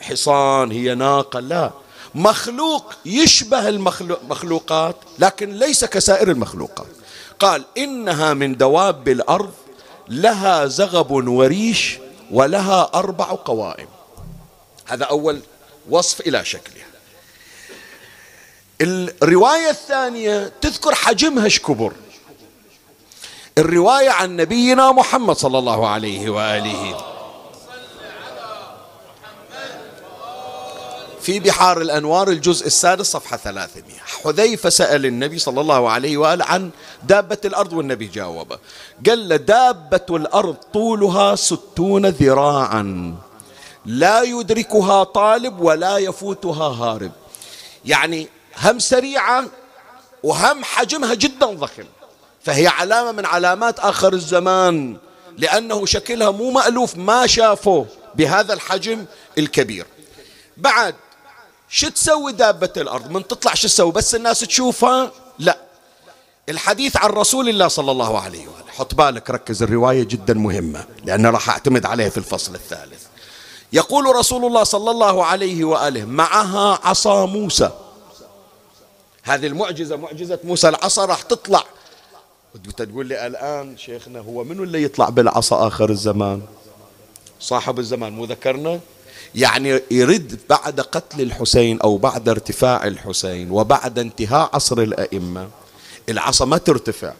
[0.00, 1.70] حصان هي ناقة لا.
[2.14, 6.86] مخلوق يشبه المخلوقات لكن ليس كسائر المخلوقات.
[7.38, 9.52] قال إنها من دواب الأرض
[10.08, 11.98] لها زغب وريش
[12.30, 13.88] ولها أربع قوائم.
[14.86, 15.40] هذا أول
[15.90, 16.86] وصف إلى شكلها.
[18.80, 21.92] الرواية الثانية تذكر حجمها شكبر
[23.58, 26.96] الرواية عن نبينا محمد صلى الله عليه وآله.
[31.20, 36.70] في بحار الأنوار الجزء السادس صفحة 300 حذيفة سأل النبي صلى الله عليه وآله عن
[37.04, 38.58] دابة الأرض والنبي جاوبه.
[39.06, 43.14] قال له دابة الأرض طولها ستون ذراعا.
[43.86, 47.12] لا يدركها طالب ولا يفوتها هارب.
[47.84, 48.28] يعني
[48.62, 49.44] هم سريعة
[50.22, 51.84] وهم حجمها جدا ضخم.
[52.44, 54.96] فهي علامة من علامات آخر الزمان
[55.38, 59.04] لأنه شكلها مو مألوف ما شافه بهذا الحجم
[59.38, 59.86] الكبير.
[60.56, 60.94] بعد
[61.68, 65.58] شو تسوي دابة الأرض؟ من تطلع شو تسوي؟ بس الناس تشوفها؟ لا.
[66.48, 68.72] الحديث عن رسول الله صلى الله عليه وآله.
[68.76, 73.02] حط بالك ركز الرواية جدا مهمة لأن راح أعتمد عليها في الفصل الثالث.
[73.72, 77.70] يقول رسول الله صلى الله عليه وآله معها عصا موسى.
[79.28, 81.64] هذه المعجزة معجزة موسى العصا راح تطلع.
[82.54, 86.42] وانت تقول لي الآن شيخنا هو منو اللي يطلع بالعصا آخر الزمان؟
[87.40, 88.80] صاحب الزمان مو ذكرنا؟
[89.34, 95.48] يعني يرد بعد قتل الحسين أو بعد ارتفاع الحسين وبعد انتهاء عصر الأئمة.
[96.08, 97.12] العصا ما ترتفع.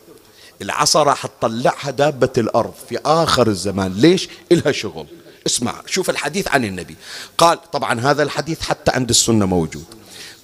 [0.63, 3.93] العصا راح تطلعها دابة الأرض في آخر الزمان.
[3.93, 5.07] ليش؟ إلها شغل.
[5.47, 6.97] اسمع شوف الحديث عن النبي.
[7.39, 9.98] قال طبعا هذا الحديث حتى عند السنة موجود.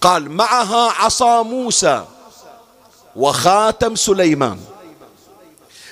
[0.04, 2.04] قال معها عصا موسى
[3.16, 4.60] وخاتم سليمان.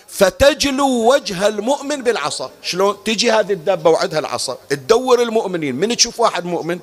[0.09, 2.51] فتجلو وجه المؤمن بالعصا.
[2.63, 4.57] شلون؟ تجي هذه الدابة وعدها العصا.
[4.69, 5.75] تدور المؤمنين.
[5.75, 6.79] من تشوف واحد مؤمن؟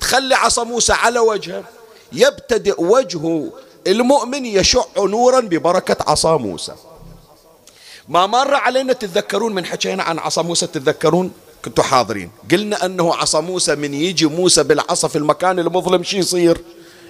[0.00, 1.64] تخلي عصا موسى على وجهه
[2.12, 3.50] يبتدئ وجه
[3.86, 6.74] المؤمن يشع نورا ببركة عصا موسى.
[8.08, 11.32] ما مر علينا تتذكرون من حكينا عن عصا موسى تتذكرون؟
[11.64, 12.30] كنتوا حاضرين.
[12.50, 16.60] قلنا أنه عصا موسى من يجي موسى بالعصا في المكان المظلم شي يصير؟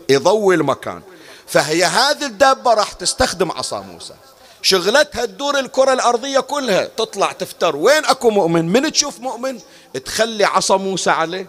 [0.09, 1.03] يضوي المكان.
[1.47, 4.15] فهي هذه الدابة راح تستخدم عصا موسى.
[4.63, 6.85] شغلتها تدور الكرة الأرضية كلها.
[6.85, 7.77] تطلع تفتر.
[7.77, 9.61] وين أكو مؤمن؟ من تشوف مؤمن؟
[10.05, 11.47] تخلي عصا موسى عليه.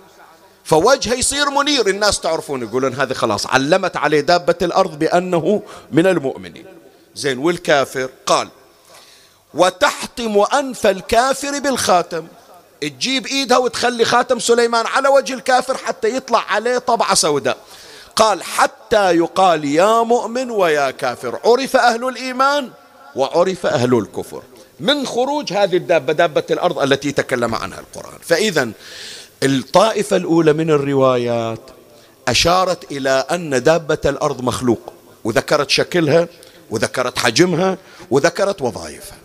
[0.64, 1.88] فوجهه يصير منير.
[1.88, 6.66] الناس تعرفون يقولون هذه خلاص علمت عليه دابة الأرض بأنه من المؤمنين.
[7.16, 8.50] زين والكافر؟ قال
[9.54, 12.28] وتحطم أنف الكافر بالخاتم.
[12.82, 17.58] تجيب ايدها وتخلي خاتم سليمان على وجه الكافر حتى يطلع عليه طبعة سوداء.
[18.16, 22.70] قال حتى يقال يا مؤمن ويا كافر عرف أهل الإيمان
[23.16, 24.42] وعرف أهل الكفر.
[24.80, 28.20] من خروج هذه الدابة دابة الأرض التي تكلم عنها القرآن.
[28.22, 28.72] فإذا
[29.44, 31.60] الطائفة الأولى من الروايات
[32.28, 36.28] أشارت إلى أن دابة الأرض مخلوق وذكرت شكلها
[36.70, 37.78] وذكرت حجمها
[38.12, 39.18] وذكرت وظائفها.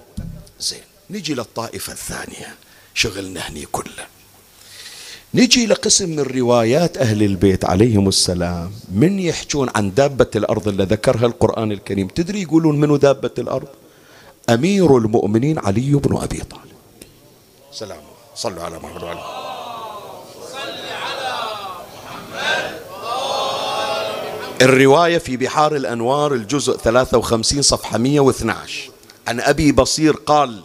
[0.61, 2.55] زين نجي للطائفة الثانية.
[2.95, 4.07] شغلنا هني كله.
[5.35, 8.73] نجي لقسم من روايات أهل البيت عليهم السلام.
[8.93, 13.69] من يحجون عن دابة الأرض اللي ذكرها القرآن الكريم؟ تدري يقولون منو دابة الأرض؟
[14.51, 16.73] أمير المؤمنين علي بن أبي طالب.
[17.73, 18.01] سلام.
[18.35, 19.21] صلوا على محمد وعلى
[24.63, 28.91] الرواية في بحار الأنوار الجزء 53 صفحة 112
[29.29, 30.63] عن أبي بصير قال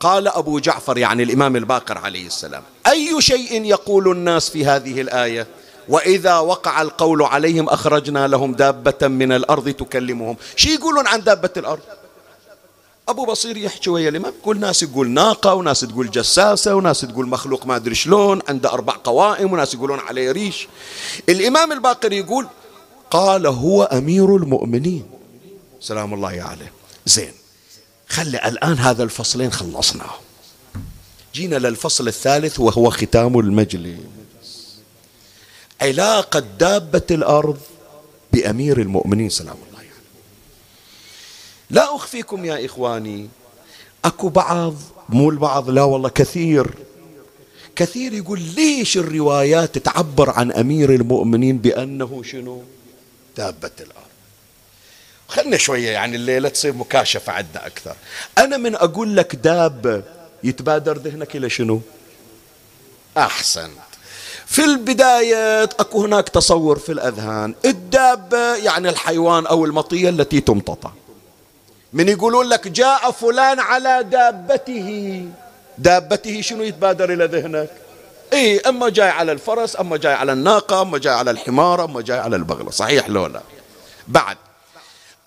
[0.00, 5.46] قال أبو جعفر يعني الإمام الباقر عليه السلام أي شيء يقول الناس في هذه الآية؟
[5.88, 10.36] وإذا وقع القول عليهم أخرجنا لهم دابة من الأرض تكلمهم.
[10.56, 11.80] شي يقولون عن دابة الأرض؟
[13.08, 17.66] أبو بصير يحكي ويا الإمام كل ناس يقول ناقة وناس تقول جساسة وناس تقول مخلوق
[17.66, 20.68] ما أدري شلون عنده أربع قوائم وناس يقولون عليه ريش.
[21.28, 22.46] الإمام الباقر يقول
[23.10, 25.10] قال هو أمير المؤمنين.
[25.80, 26.72] سلام الله عليه.
[27.06, 27.32] زين.
[28.08, 30.14] خلي الآن هذا الفصلين خلصناه.
[31.34, 33.98] جينا للفصل الثالث وهو ختام المجلس.
[35.80, 37.58] علاقة دابة الأرض
[38.32, 39.88] بأمير المؤمنين سلام الله عليه.
[41.70, 43.28] لا أخفيكم يا إخواني
[44.04, 44.74] أكو بعض
[45.08, 46.70] مو البعض لا والله كثير.
[47.76, 52.62] كثير يقول ليش الروايات تعبر عن أمير المؤمنين بأنه شنو؟
[53.36, 54.07] دابة الأرض.
[55.28, 57.94] خلنا شوية يعني الليلة تصير مكاشفة عندنا أكثر.
[58.38, 60.02] أنا من أقول لك دابة
[60.44, 61.80] يتبادر ذهنك إلى شنو؟
[63.16, 63.70] أحسنت.
[64.46, 67.54] في البداية أكو هناك تصور في الأذهان.
[67.64, 70.90] الدابة يعني الحيوان أو المطية التي تمتطى.
[71.92, 75.24] من يقولون لك جاء فلان على دابته.
[75.78, 77.70] دابته شنو يتبادر إلى ذهنك؟
[78.32, 82.18] إيه أما جاي على الفرس أما جاي على الناقة أما جاي على الحمار أما جاي
[82.18, 83.40] على البغلة صحيح لو لا؟
[84.08, 84.36] بعد.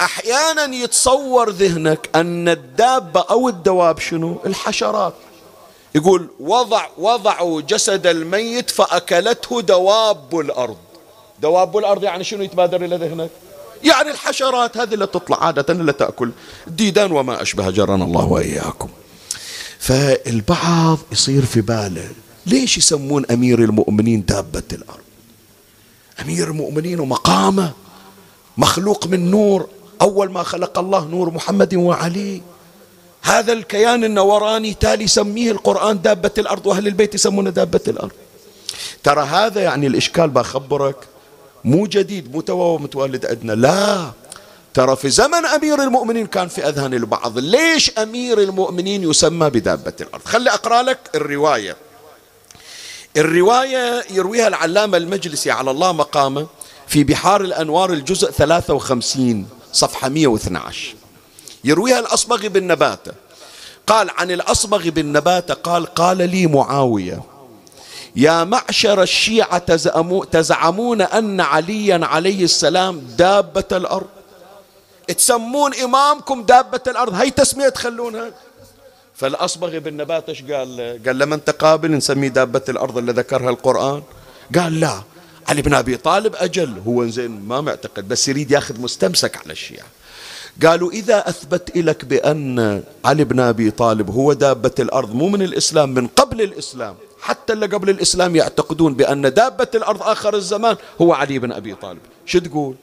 [0.02, 5.14] أحيانا يتصور ذهنك أن الدابة أو الدواب شنو؟ الحشرات.
[5.96, 10.78] يقول وضع وضعوا جسد الميت فأكلته دواب الأرض.
[11.42, 13.30] دواب الأرض يعني شنو يتبادر إلى ذهنك؟
[13.84, 16.32] يعني الحشرات هذه اللي تطلع عادة اللي تأكل.
[16.68, 18.90] الديدان وما أشبه جرنا الله وإياكم.
[19.80, 22.10] فالبعض يصير في باله
[22.46, 25.02] ليش يسمون أمير المؤمنين دابة الأرض؟
[26.22, 27.72] أمير المؤمنين ومقامه
[28.58, 29.70] مخلوق من نور.
[30.02, 32.42] أول ما خلق الله نور محمد وعلي.
[33.22, 38.12] هذا الكيان النوراني تالي يسميه القرآن دابة الأرض وأهل البيت يسمونه دابة الأرض.
[39.04, 40.96] ترى هذا يعني الإشكال بخبرك.
[41.64, 43.54] مو جديد مو متولد عندنا.
[43.54, 44.12] لا.
[44.74, 47.38] ترى في زمن أمير المؤمنين كان في أذهان البعض.
[47.38, 51.76] ليش أمير المؤمنين يسمى بدابة الأرض؟ خلي أقرأ لك الرواية.
[53.18, 56.48] الرواية يرويها العلامة المجلسي على الله مقامه
[56.88, 60.96] في بحار الأنوار الجزء 53 صفحة 112
[61.64, 63.12] يرويها الأصبغ بن نباتة.
[63.88, 67.24] قال عن الأصبغ بن نباتة قال قال لي معاوية
[68.16, 69.76] يا معشر الشيعة
[70.32, 74.08] تزعمون أن عليا عليه السلام دابة الأرض؟
[75.08, 78.32] تسمون إمامكم دابة الأرض؟ هي تسمية تخلونها
[79.16, 84.04] فالأصبغ بن نباتة قال؟ قال لما أنت قابل نسميه دابة الأرض اللي ذكرها القرآن.
[84.56, 85.02] قال لا
[85.52, 89.86] علي بن أبي طالب أجل هو زين ما معتقد بس يريد ياخذ مستمسك على الشيعة.
[90.66, 95.94] قالوا إذا أثبت لك بأن علي بن أبي طالب هو دابة الأرض مو من الإسلام
[95.94, 101.40] من قبل الإسلام حتى اللي قبل الإسلام يعتقدون بأن دابة الأرض آخر الزمان هو علي
[101.40, 102.00] بن أبي طالب.
[102.26, 102.76] شو تقول؟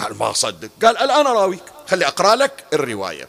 [0.00, 3.28] قال ما صدق قال الآن أراويك خلي أقرأ لك الرواية.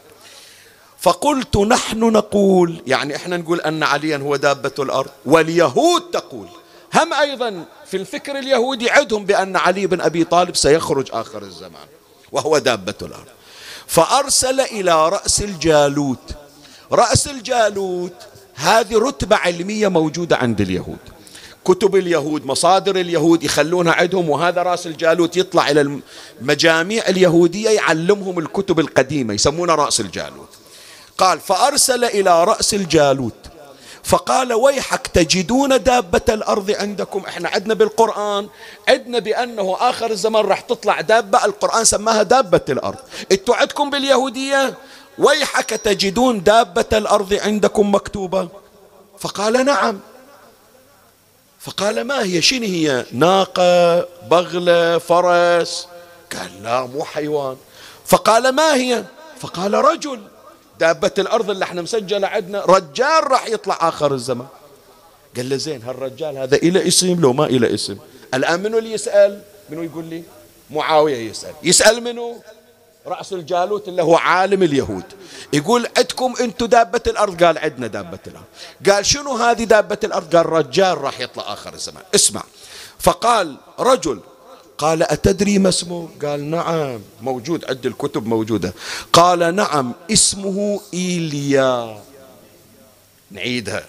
[0.98, 6.48] فقلت نحن نقول يعني إحنا نقول أن عليا هو دابة الأرض واليهود تقول.
[6.94, 11.86] هم أيضا في الفكر اليهودي عدهم بأن علي بن أبي طالب سيخرج آخر الزمان
[12.32, 13.26] وهو دابة الأرض.
[13.86, 16.30] فأرسل إلى رأس الجالوت.
[16.92, 18.12] رأس الجالوت
[18.54, 20.98] هذه رتبة علمية موجودة عند اليهود.
[21.64, 26.00] كتب اليهود مصادر اليهود يخلونها عندهم وهذا رأس الجالوت يطلع إلى
[26.40, 30.48] المجاميع اليهودية يعلمهم الكتب القديمة يسمونها رأس الجالوت.
[31.18, 33.34] قال فأرسل إلى رأس الجالوت.
[34.08, 37.24] فقال ويحك تجدون دابة الأرض عندكم.
[37.28, 38.48] إحنا عندنا بالقرآن
[38.88, 42.98] عندنا بأنه آخر الزمان راح تطلع دابة القرآن سماها دابة الأرض.
[43.32, 44.74] إنتوا عندكم باليهودية؟
[45.18, 48.48] ويحك تجدون دابة الأرض عندكم مكتوبة؟
[49.18, 50.00] فقال نعم.
[51.60, 55.88] فقال ما هي؟ شنو هي؟ ناقة بغلة فرس؟
[56.32, 57.56] قال لا مو حيوان.
[58.06, 59.04] فقال ما هي؟
[59.40, 60.20] فقال رجل.
[60.80, 64.46] دابة الأرض اللي إحنا مسجلة عندنا رجال راح يطلع آخر الزمان.
[65.36, 67.98] قال له زين هالرجال هذا إلى اسم لو ما إلى اسم.
[68.34, 70.22] الآن منو اللي يسأل؟ منو يقول لي؟
[70.70, 71.52] معاوية يسأل.
[71.62, 72.42] يسأل منو؟
[73.06, 75.04] رأس الجالوت اللي هو عالم اليهود.
[75.52, 78.44] يقول عندكم أنتم دابة الأرض؟ قال عندنا دابة الأرض.
[78.90, 82.02] قال شنو هذه دابة الأرض؟ قال رجال راح يطلع آخر الزمان.
[82.14, 82.42] اسمع.
[82.98, 84.20] فقال رجل
[84.78, 88.74] قال أتدري ما اسمه؟ قال نعم موجود عند الكتب موجودة.
[89.12, 91.98] قال نعم اسمه إيليا.
[93.30, 93.84] نعيدها.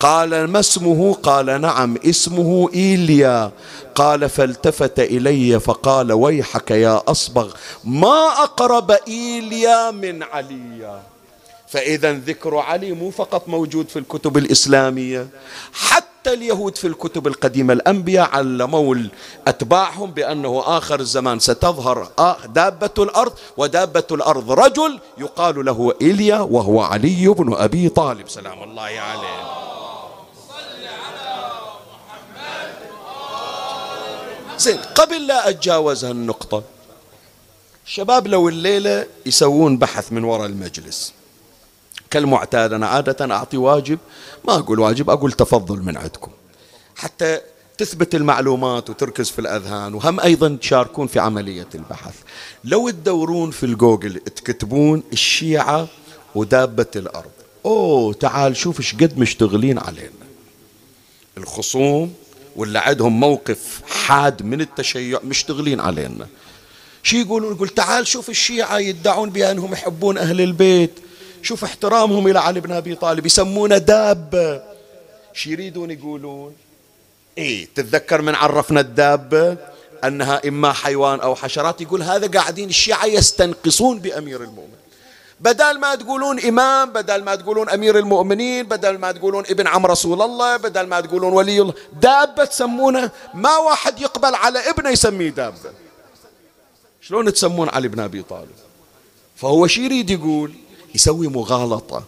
[0.00, 3.52] قال ما اسمه؟ قال نعم اسمه إيليا.
[3.94, 7.54] قال فالتفت إلي فقال ويحك يا أصبغ
[7.84, 11.02] ما أقرب إيليا من عليا.
[11.68, 15.28] فإذا ذكر علي مو فقط موجود في الكتب الإسلامية
[15.72, 18.96] حتى اليهود في الكتب القديمة الأنبياء علموا
[19.46, 22.08] أتباعهم بأنه آخر الزمان ستظهر
[22.46, 28.28] دابة الأرض ودابة الأرض رجل يقال له إيليا وهو علي بن أبي طالب.
[28.28, 29.64] سلام الله عليه.
[34.58, 36.62] زين قبل لا أتجاوز هالنقطة
[37.86, 41.12] الشباب لو الليلة يسوون بحث من وراء المجلس.
[42.14, 43.98] كالمعتاد أنا عادة أعطي واجب
[44.48, 46.30] ما أقول واجب أقول تفضل من عندكم.
[46.96, 47.40] حتى
[47.78, 52.14] تثبت المعلومات وتركز في الأذهان وهم أيضا تشاركون في عملية البحث.
[52.64, 55.88] لو تدورون في الجوجل تكتبون الشيعة
[56.34, 57.30] ودابة الأرض.
[57.66, 60.24] أوه تعال شوف إيش قد مشتغلين علينا.
[61.38, 62.14] الخصوم
[62.56, 66.26] واللي عندهم موقف حاد من التشيع مشتغلين علينا.
[67.02, 71.03] شي يقولون؟ يقول تعال شوف الشيعة يدعون بأنهم يحبون أهل البيت.
[71.44, 74.62] شوف احترامهم إلى علي بن أبي طالب يسمونه دابة
[75.32, 76.54] شي يريدون يقولون؟
[77.38, 79.56] إيه تتذكر من عرفنا الدابة
[80.04, 84.84] أنها إما حيوان أو حشرات يقول هذا قاعدين الشيعة يستنقصون بأمير المؤمنين.
[85.40, 90.22] بدل ما تقولون إمام بدل ما تقولون أمير المؤمنين بدل ما تقولون ابن عم رسول
[90.22, 91.74] الله بدل ما تقولون ولي الله.
[92.00, 95.70] دابة تسمونه ما واحد يقبل على ابنه يسميه دابة.
[97.00, 98.56] شلون تسمون علي بن أبي طالب؟
[99.36, 100.54] فهو شي يريد يقول؟
[100.94, 102.04] يسوي مغالطة.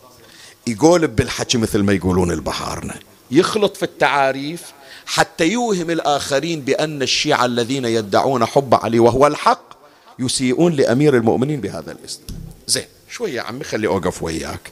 [0.67, 2.95] يقولب بالحكي مثل ما يقولون البحارنا.
[3.31, 4.63] يخلط في التعاريف
[5.07, 9.77] حتى يوهم الآخرين بأن الشيعة الذين يدعون حب علي وهو الحق
[10.19, 12.21] يسيئون لأمير المؤمنين بهذا الاسم.
[12.67, 14.71] زين شوية يا عمي خلي أوقف وياك.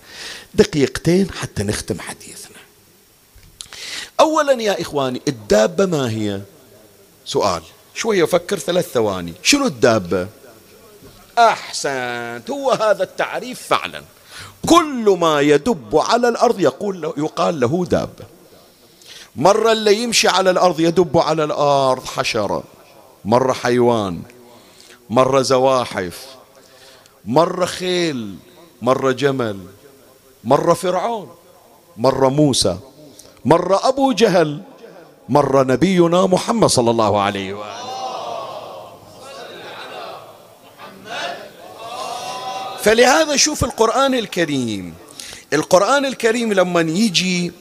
[0.55, 2.57] دقيقتين حتى نختم حديثنا.
[4.21, 6.41] أولا يا إخواني الدابة ما هي؟
[7.25, 7.63] سؤال.
[7.95, 9.33] شوية فكر ثلاث ثواني.
[9.43, 10.29] شنو الدابة؟
[11.39, 14.03] أحسنت هو هذا التعريف فعلا.
[14.69, 18.25] كل ما يدب على الأرض يقول له يقال له دابة
[19.37, 22.63] مرة اللي يمشي على الأرض يدب على الأرض حشرة.
[23.25, 24.23] مرة حيوان.
[25.11, 26.27] مرة زواحف.
[27.25, 28.37] مرة خيل.
[28.83, 29.59] مرة جمل.
[30.45, 31.29] مرة فرعون.
[31.97, 32.79] مرة موسى.
[33.45, 34.63] مرة أبو جهل.
[35.29, 37.94] مرة نبينا محمد صلى الله عليه وآله.
[42.85, 44.95] فلهذا شوف القرآن الكريم.
[45.53, 47.53] القرآن الكريم لما يجي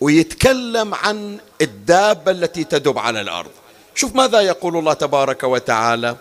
[0.00, 3.50] ويتكلم عن الدابة التي تدب على الأرض.
[3.94, 6.16] شوف ماذا يقول الله تبارك وتعالى.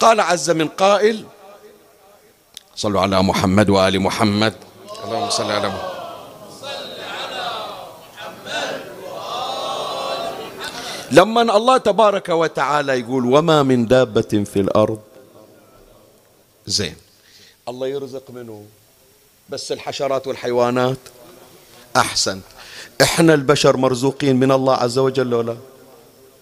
[0.00, 1.24] قال عز من قائل
[2.76, 4.54] صلوا على محمد وآل محمد.
[5.04, 5.94] اللهم صل على محمد.
[11.10, 15.00] لما الله تبارك وتعالى يقول وما من دابة في الأرض.
[16.66, 17.03] زين.
[17.68, 18.64] الله يرزق منه.
[19.48, 20.98] بس الحشرات والحيوانات
[21.96, 22.40] أحسن.
[23.02, 25.56] إحنا البشر مرزوقين من الله عز وجل لولا؟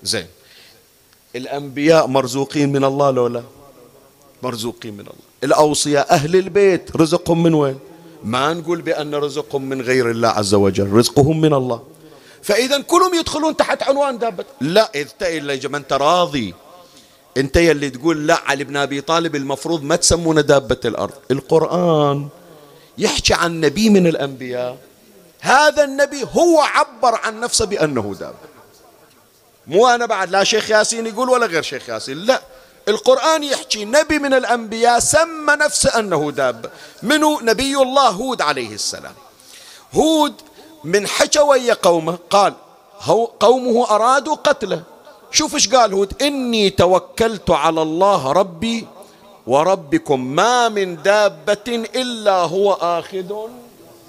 [0.02, 0.26] زين.
[1.36, 3.42] الأنبياء مرزوقين من الله لولا؟
[4.42, 5.26] مرزوقين من الله.
[5.44, 7.78] الأوصياء أهل البيت رزقهم من وين؟
[8.24, 11.82] ما نقول بأن رزقهم من غير الله عز وجل رزقهم من الله.
[12.42, 14.44] فإذا كلهم يدخلون تحت عنوان دابة.
[14.60, 16.54] لا إذا ما أنت راضي.
[17.36, 21.14] أنت يلي تقول لا علي بن أبي طالب المفروض ما تسمونه دابة الأرض.
[21.30, 22.28] القرآن
[22.98, 24.78] يحكي عن نبي من الأنبياء.
[25.40, 28.52] هذا النبي هو عبر عن نفسه بأنه دابة.
[29.66, 32.42] مو أنا بعد لا شيخ ياسين يقول ولا غير شيخ ياسين لا.
[32.88, 36.70] القرآن يحكي نبي من الأنبياء سمى نفسه أنه دابة.
[37.02, 39.14] منو؟ نبي الله هود عليه السلام.
[39.94, 40.34] هود
[40.84, 42.54] من حكى ويا قومه قال
[43.40, 44.82] قومه أرادوا قتله.
[45.32, 48.86] شوف إيش قال هود؟ إني توكلت على الله ربي
[49.46, 53.32] وربكم ما من دابة إلا هو آخذ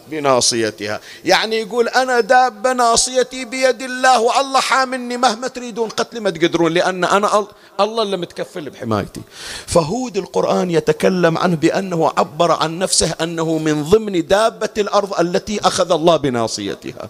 [0.08, 1.00] بناصيتها.
[1.26, 7.04] يعني يقول أنا دابة ناصيتي بيد الله والله حاملني مهما تريدون قتلي ما تقدرون لأن
[7.04, 7.48] أنا
[7.80, 9.22] الله اللي متكفل بحمايتي.
[9.68, 15.92] فهود القرآن يتكلم عنه بأنه عبر عن نفسه أنه من ضمن دابة الأرض التي أخذ
[15.92, 17.10] الله بناصيتها.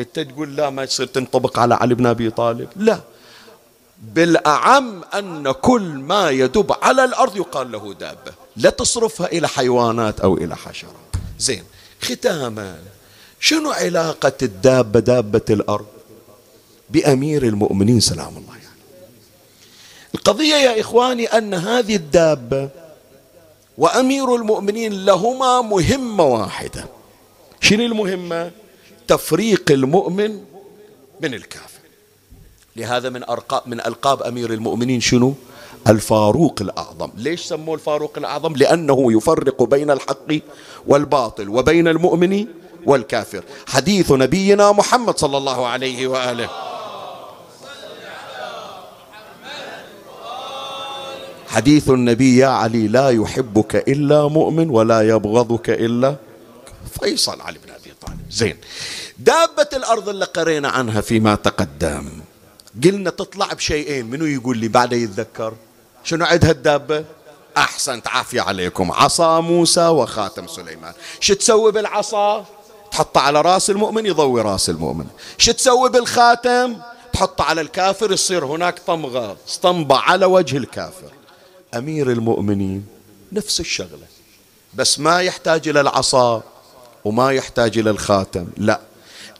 [0.00, 3.00] أنت تقول لا ما يصير تنطبق على علي بن أبي طالب؟ لا.
[4.02, 8.32] بالأعم أن كل ما يدب على الأرض يقال له دابة.
[8.56, 10.92] لا تصرفها إلى حيوانات أو إلى حشرات.
[11.38, 11.64] زين
[12.02, 12.78] ختاما
[13.40, 15.86] شنو علاقة الدابة دابة الأرض
[16.90, 18.80] بأمير المؤمنين سلام الله يعني.
[20.14, 22.68] القضية يا إخواني أن هذه الدابة
[23.78, 26.84] وأمير المؤمنين لهما مهمة واحدة.
[27.60, 28.50] شنو المهمة؟
[29.08, 30.44] تفريق المؤمن
[31.20, 31.71] من الكافر.
[32.76, 35.34] لهذا من أرقاب من ألقاب أمير المؤمنين شنو؟
[35.88, 37.10] الفاروق الأعظم.
[37.16, 40.32] ليش سموه الفاروق الأعظم؟ لأنه يفرق بين الحق
[40.86, 42.46] والباطل وبين المؤمن
[42.86, 43.44] والكافر.
[43.66, 46.48] حديث نبينا محمد صلى الله عليه وآله.
[51.48, 56.16] حديث النبي يا علي لا يحبك إلا مؤمن ولا يبغضك إلا
[57.00, 58.18] فيصل علي بن أبي طالب.
[58.30, 58.56] زين.
[59.18, 62.31] دابة الأرض اللي قرينا عنها فيما تقدم.
[62.84, 65.54] قلنا تطلع بشيئين منو يقول لي بعد يتذكر؟
[66.04, 67.04] شنو عندها الدابة؟
[67.56, 68.92] أحسنت عافية عليكم.
[68.92, 70.92] عصا موسى وخاتم سليمان.
[71.20, 72.46] شو تسوي بالعصا؟
[72.90, 75.06] تحطه على راس المؤمن يضوي راس المؤمن.
[75.38, 76.76] شو تسوي بالخاتم؟
[77.12, 79.36] تحطه على الكافر يصير هناك طمغة.
[79.48, 81.12] اسطمبة على وجه الكافر.
[81.74, 82.86] أمير المؤمنين
[83.32, 84.06] نفس الشغلة.
[84.74, 86.42] بس ما يحتاج إلى العصا
[87.04, 88.80] وما يحتاج إلى الخاتم لا.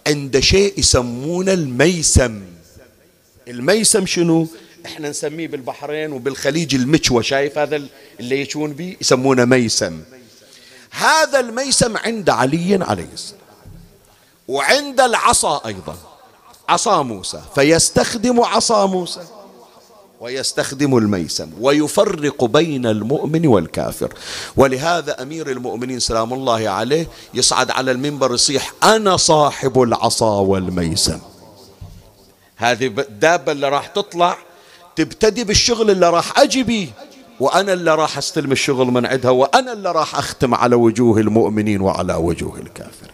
[0.07, 2.43] عند شيء يسمونه الميسم.
[3.49, 4.47] الميسم شنو؟
[4.87, 7.83] إحنا نسميه بالبحرين وبالخليج المشوى شايف هذا
[8.21, 10.01] اللي يشون به يسمونه ميسم.
[10.91, 13.41] هذا الميسم عند علي عليه السلام.
[14.49, 15.97] وعند العصا أيضا.
[16.69, 17.43] عصا موسى.
[17.55, 19.21] فيستخدم عصا موسى
[20.21, 24.15] ويستخدم الميسم ويفرق بين المؤمن والكافر.
[24.57, 31.19] ولهذا أمير المؤمنين سلام الله عليه يصعد على المنبر يصيح أنا صاحب العصا والميسم.
[32.63, 34.37] هذه الدابه اللي راح تطلع
[34.97, 36.89] تبتدي بالشغل اللي راح أجي بيه.
[37.41, 42.15] وأنا اللي راح أستلم الشغل من عندها وأنا اللي راح أختم على وجوه المؤمنين وعلى
[42.15, 43.11] وجوه الكافر.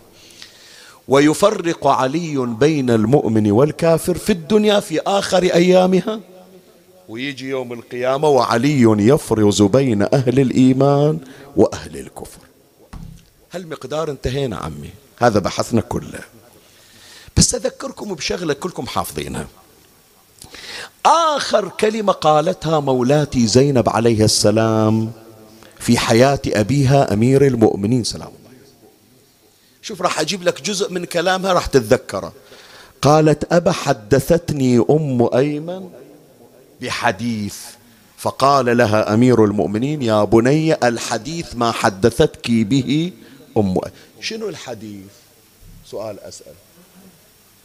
[1.08, 6.20] ويفرق علي بين المؤمن والكافر في الدنيا في آخر أيامها.
[7.08, 11.18] ويجي يوم القيامة وعلي يفرز بين أهل الإيمان
[11.56, 12.40] وأهل الكفر.
[13.52, 16.37] هالمقدار انتهينا عمي؟ هذا بحثنا كله.
[17.38, 19.46] بس أذكركم بشغلة كلكم حافظينها.
[21.06, 25.12] آخر كلمة قالتها مولاتي زينب عليه السلام
[25.78, 28.58] في حياة أبيها أمير المؤمنين سلام الله
[29.82, 32.32] شوف راح أجيب لك جزء من كلامها راح تتذكره.
[33.02, 35.90] قالت أبا حدثتني أم أيمن
[36.80, 37.56] بحديث.
[38.16, 43.12] فقال لها أمير المؤمنين يا بني الحديث ما حدثتك به
[43.56, 43.80] أم
[44.20, 45.12] شنو الحديث؟
[45.90, 46.67] سؤال أسأل.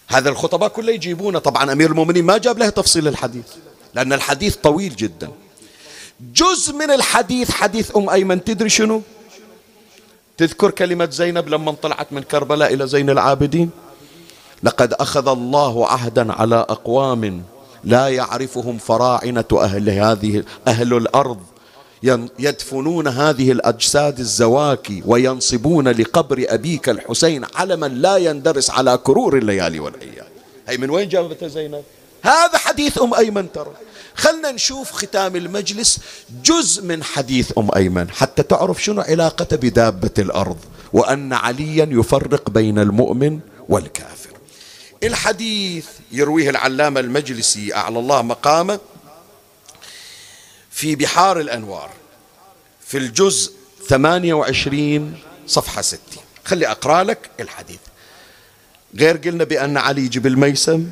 [0.07, 1.39] هذا الخطباء كله يجيبونه.
[1.39, 3.45] طبعا أمير المؤمنين ما جاب له تفصيل الحديث
[3.93, 5.31] لأن الحديث طويل جدا.
[6.33, 9.01] جزء من الحديث حديث أم أيمن تدري شنو؟
[10.37, 13.69] تذكر كلمة زينب لما طلعت من كربلاء إلى زين العابدين؟
[14.63, 17.43] لقد أخذ الله عهدا على أقوام
[17.83, 21.39] لا يعرفهم فراعنة أهل هذه أهل الأرض.
[22.39, 30.25] يدفنون هذه الأجساد الزواكي وينصبون لقبر أبيك الحسين علما لا يندرس على كرور الليالي والأيام.
[30.67, 31.83] هي من وين جابتها زينب؟
[32.21, 33.71] هذا حديث أم أيمن ترى.
[34.15, 35.99] خلنا نشوف ختام المجلس
[36.43, 40.57] جزء من حديث أم أيمن حتى تعرف شنو علاقته بدابة الأرض
[40.93, 43.39] وأن عليا يفرق بين المؤمن
[43.69, 44.29] والكافر.
[45.03, 48.79] الحديث يرويه العلامة المجلسي أعلى الله مقامه.
[50.73, 51.89] في بحار الأنوار
[52.85, 53.51] في الجزء
[53.87, 55.15] 28
[55.47, 55.99] صفحة 60
[56.45, 57.79] خلي أقرأ لك الحديث.
[58.95, 60.87] غير قلنا بأن علي يجيب الميسم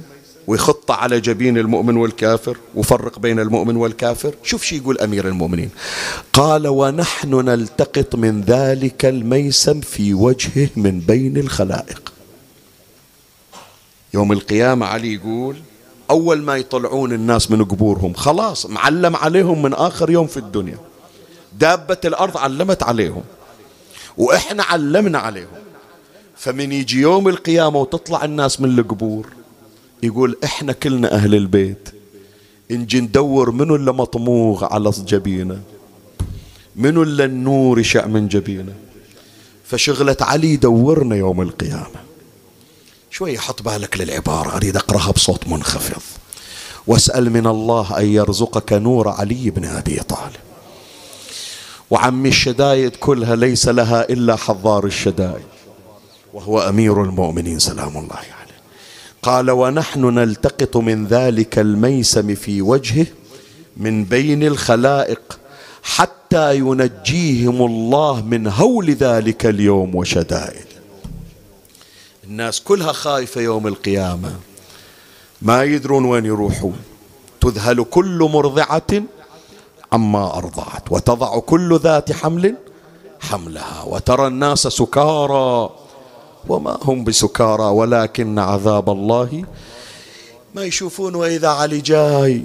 [0.48, 4.34] ويخط على جبين المؤمن والكافر وفرق بين المؤمن والكافر.
[4.44, 5.70] شوف شي يقول أمير المؤمنين.
[6.34, 12.14] قال ونحن نلتقط من ذلك الميسم في وجهه من بين الخلائق.
[14.14, 15.56] يوم القيامة علي يقول
[16.12, 20.78] أول ما يطلعون الناس من قبورهم خلاص معلم عليهم من آخر يوم في الدنيا.
[21.59, 23.24] دابة الأرض علمت عليهم
[24.18, 25.47] وإحنا علمنا عليهم.
[26.36, 29.28] فمن يجي يوم القيامة وتطلع الناس من القبور
[30.03, 31.89] يقول إحنا كلنا أهل البيت.
[32.72, 35.59] نجي ندور منو اللي مطموغ على جبينه؟
[36.76, 38.74] منو اللي النور يشع من جبينه؟
[39.66, 42.11] فشغلة علي دورنا يوم القيامة.
[43.14, 46.01] شوي حط بالك للعبارة أريد أقرأها بصوت منخفض.
[46.88, 50.36] واسأل من الله أن يرزقك نور علي بن أبي طالب.
[51.89, 55.45] وعمي الشدايد كلها ليس لها إلا حضار الشدايد.
[56.34, 58.62] وهو أمير المؤمنين سلام الله عليه.
[59.22, 63.05] قال ونحن نلتقط من ذلك الميسم في وجهه
[63.78, 65.39] من بين الخلائق
[65.84, 70.70] حتى ينجيهم الله من هول ذلك اليوم وشدائد.
[72.32, 74.36] الناس كلها خايفة يوم القيامة.
[75.42, 76.80] ما يدرون وين يروحون
[77.42, 79.04] تذهل كل مرضعة
[79.94, 80.92] عما أرضعت.
[80.92, 82.56] وتضع كل ذات حمل
[83.20, 83.84] حملها.
[83.84, 85.70] وترى الناس سكارى.
[86.48, 87.64] وما هم بسكارى.
[87.64, 89.46] ولكن عذاب الله.
[90.56, 92.44] ما يشوفون وإذا علي جاي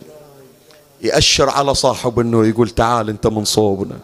[1.03, 3.99] يأشر على صاحب إنه يقول تعال أنت من صوبنا.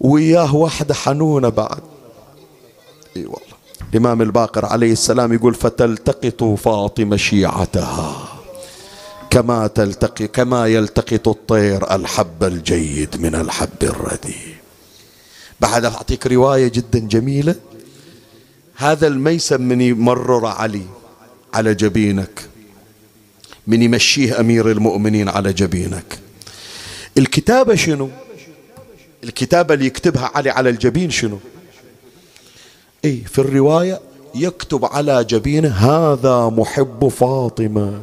[0.00, 1.82] وياه واحدة حنونة بعد.
[3.16, 3.55] إي والله.
[3.92, 8.28] الإمام الباقر عليه السلام يقول فتلتقط فاطمة شيعتها
[9.30, 14.54] كما تلتقي كما يلتقط الطير الحب الجيد من الحب الرديء.
[15.60, 17.54] بعد أعطيك رواية جدا جميلة
[18.76, 20.82] هذا الميسم من يمرر علي
[21.54, 22.40] على جبينك
[23.66, 26.18] من يمشيه أمير المؤمنين على جبينك.
[27.18, 28.10] الكتابة شنو؟
[29.24, 31.38] الكتابة اللي يكتبها علي على الجبين شنو؟
[33.06, 34.00] اي في الرواية
[34.34, 38.00] يكتب على جبينه هذا محب فاطمة.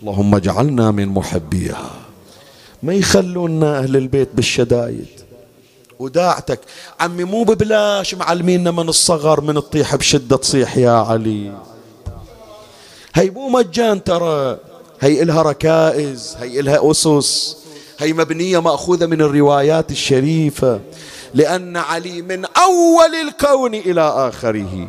[0.00, 1.90] اللهم اجعلنا من محبيها.
[2.82, 5.06] ما يخلونا أهل البيت بالشدايد.
[5.98, 6.60] وداعتك
[7.00, 11.52] عمي مو ببلاش معلمينا من الصغر من الطيح بشدة تصيح يا علي.
[13.14, 14.58] هي مو مجان ترى
[15.00, 17.56] هي إلها ركائز هي إلها أسس
[17.98, 20.80] هي مبنية مأخوذة من الروايات الشريفة.
[21.34, 24.88] لأن علي من أول الكون إلى آخره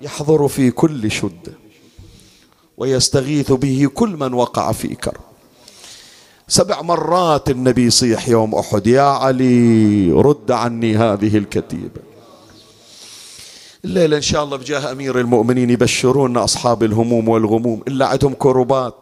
[0.00, 1.52] يحضر في كل شدة
[2.76, 5.20] ويستغيث به كل من وقع في كرب.
[6.48, 12.00] سبع مرات النبي يصيح يوم أحد يا علي رد عني هذه الكتيبة.
[13.84, 18.94] الليلة إن شاء الله بجاه أمير المؤمنين يبشرون أصحاب الهموم والغموم إلا عندهم كربات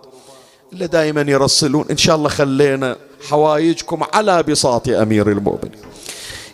[0.73, 1.85] إلا دائما يرسلون.
[1.91, 2.97] إن شاء الله خلينا
[3.29, 5.96] حوايجكم على بساط أمير المؤمنين.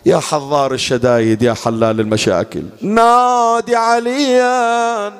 [0.05, 2.63] يا حضار الشدايد يا حلال المشاكل.
[2.81, 5.13] نادي عليا.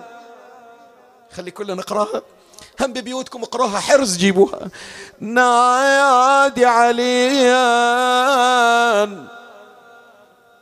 [1.36, 2.22] خلي كلنا نقراها.
[2.82, 4.60] هم ببيوتكم اقروها حرز جيبوها.
[5.20, 7.64] نادي عليا.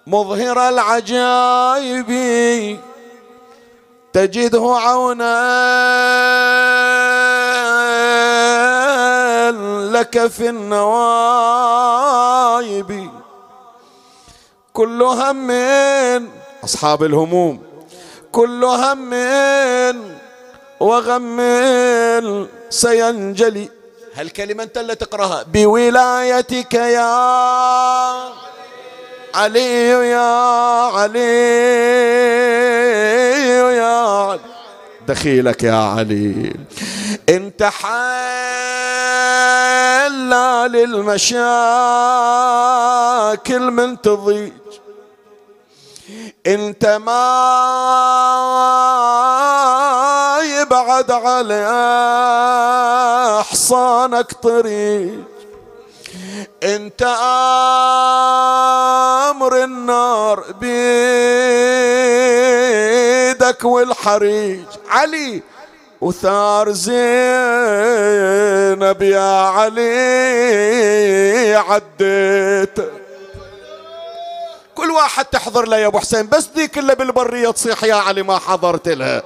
[0.07, 2.11] مظهر العجائب.
[4.13, 5.41] تجده عونا.
[9.91, 11.01] لك في النوايب
[14.74, 15.51] كل هم
[16.63, 17.63] أصحاب الهموم.
[18.32, 19.13] كل هم
[20.80, 21.41] وغم
[22.69, 23.69] سينجلي.
[24.15, 25.43] هالكلمة أنت اللي تقرأها.
[25.43, 27.01] بولايتك يا
[29.36, 30.19] علي يا
[30.95, 31.19] علي
[33.78, 34.39] يا علي.
[35.07, 36.53] دخيلك يا علي.
[37.30, 37.91] انت حل
[40.72, 41.32] للمشاكل
[43.72, 44.51] من تضيج
[46.47, 47.22] انت ما
[50.43, 51.68] يبعد على
[53.49, 55.24] حصانك طريق.
[56.64, 57.01] انت
[59.32, 60.86] آمر النار بيدك
[63.66, 64.66] والحريج.
[64.89, 65.41] علي
[66.01, 67.01] وثار زينب
[69.01, 69.86] يا علي
[71.55, 73.01] عديت.
[74.82, 78.38] كل واحد تحضر له يا أبو حسين بس ذيك اللي بالبرية تصيح يا علي ما
[78.38, 79.23] حضرت لها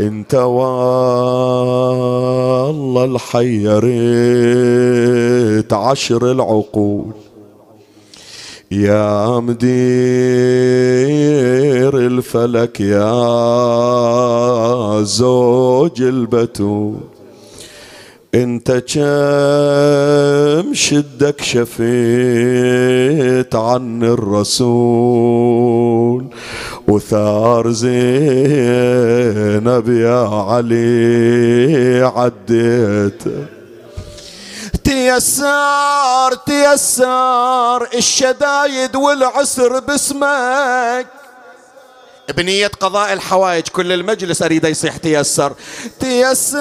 [0.00, 0.74] انت والله
[3.04, 3.82] الحيرت
[5.72, 7.12] عشر العقول
[8.70, 9.70] يا مدير
[11.96, 13.10] الفلك يا
[15.02, 17.09] زوج البتول.
[18.34, 18.90] انت كم
[20.74, 21.94] شدك شفيت
[23.54, 25.70] عن الرسول
[26.88, 27.88] وثار زينب
[29.88, 33.22] يا علي عديت.
[34.84, 41.06] تيسار تيسار الشدايد والعسر باسمك
[42.30, 43.68] بنية قضاء الحوائج.
[43.68, 45.52] كل المجلس أريد يصيح تيسر.
[46.00, 46.60] تيسر.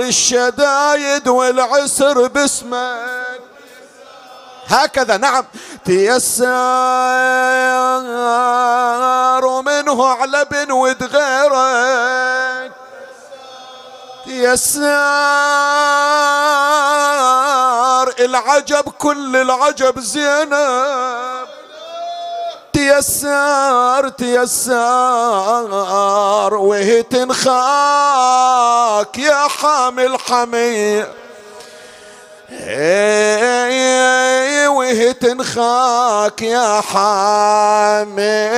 [0.00, 3.40] الشدايد والعسر باسمك.
[4.66, 5.44] هكذا نعم.
[5.84, 6.46] تيسر.
[9.46, 12.72] ومنه على بنود غيرك.
[14.24, 14.80] تيسر.
[18.20, 21.59] العجب كل العجب زينب.
[22.80, 24.74] تيسر تيسر.
[26.54, 27.58] وهي تنخاك
[29.18, 31.04] يا حامل حمي
[34.66, 38.50] وهي تنخاك يا حامي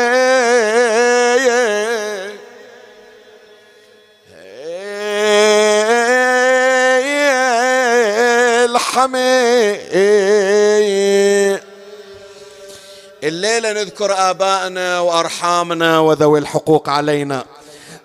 [8.65, 9.63] الحمي
[13.23, 17.45] الليلة نذكر آبائنا وأرحامنا وذوي الحقوق علينا.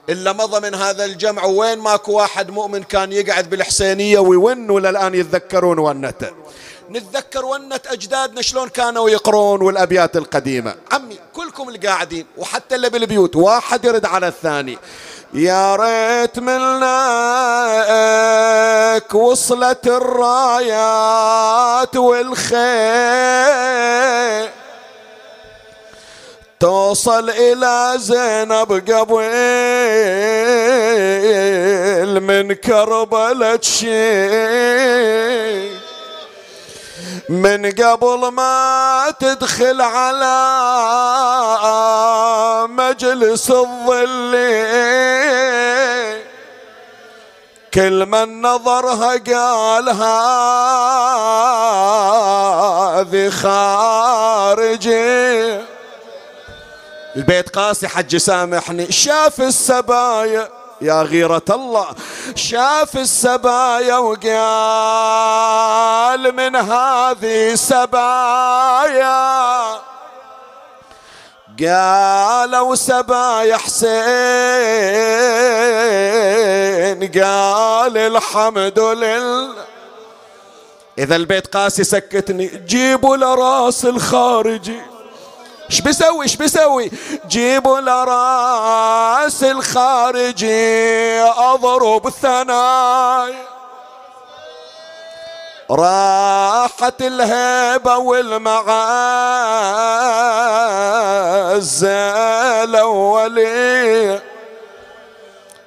[0.10, 5.16] إلا مضى من هذا الجمع وين ماكو واحد مؤمن كان يقعد بالحسينية ويون ولا الآن
[5.16, 6.32] يتذكرون ونته.
[6.92, 10.76] نتذكر ونة أجدادنا شلون كانوا يقرون والأبيات القديمة.
[10.92, 14.78] عمي كلكم القاعدين وحتى اللي بالبيوت واحد يرد على الثاني.
[15.34, 16.76] يا ريت منك
[19.16, 21.16] وصلت الرايات
[21.96, 22.58] والخير.
[26.60, 29.30] توصل إلى زينب قبل
[32.22, 34.98] من كربلة شيء
[37.30, 40.38] من قبل ما تدخل على
[42.70, 44.38] مجلس الظل.
[47.74, 50.10] كل من نظرها قال هذه
[54.70, 54.98] خارجي
[57.18, 58.92] البيت قاسي حج سامحني.
[58.92, 60.50] شاف السبايا
[60.82, 61.88] يا غيرة الله.
[62.36, 64.22] شاف السبايا وقال
[66.36, 69.18] من هذه سبايا.
[71.60, 73.88] قالوا سبايا حسين
[77.24, 79.54] قال الحمد لله.
[80.98, 82.48] إذا البيت قاسي سكتني.
[82.68, 84.82] جيبوا لراس الخارجي.
[85.70, 86.92] إيش بسوي إيش بسوي
[87.28, 93.48] جيبوا لراس الخارجي اضرب ثنايا
[95.72, 98.68] راحت الهيبة والمعزة
[102.64, 104.24] الأولية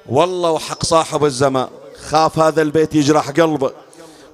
[0.09, 1.67] والله وحق صاحب الزمان.
[2.09, 3.71] خاف هذا البيت يجرح قلبه.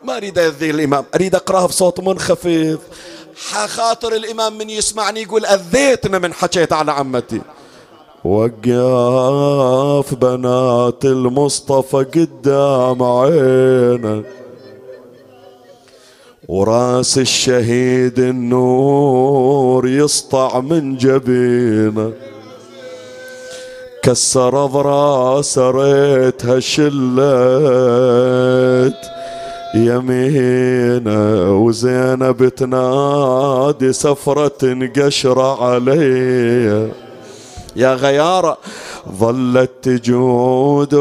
[0.04, 1.06] ما أريد أذي الإمام.
[1.16, 2.80] أريد أقرأها بصوت منخفض.
[3.68, 7.42] خاطر الإمام من يسمعني يقول أذيتنا من حكيت على عمتي.
[8.24, 14.24] وقف بنات المصطفى قدام عينه.
[16.48, 22.14] وراس الشهيد النور يسطع من جبينه.
[24.04, 27.18] كسر براس ريتها شلت.
[29.86, 36.92] يمينة وزينب تنادي سفرة قشر علي.
[37.76, 38.58] يا غيارة
[39.20, 40.96] ظلت تجود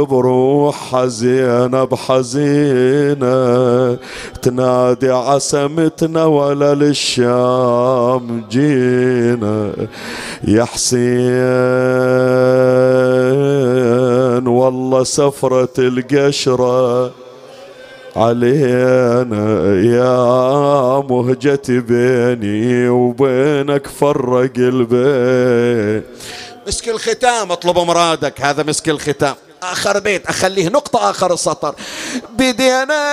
[1.07, 3.99] زينب حزينة.
[4.43, 9.73] تنادي عسمتنا ولا للشام جينا
[10.45, 10.97] يا حسين
[14.49, 17.11] والله سفرة القشرة
[18.17, 19.45] علينا
[19.85, 26.05] يا مهجتي بيني وبينك فرق البيت.
[26.67, 29.35] مسك الختام اطلب مرادك هذا مسك الختام.
[29.63, 31.75] آخر بيت أخليه نقطة آخر السطر
[32.31, 33.05] بدينا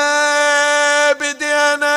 [1.14, 1.96] بدينا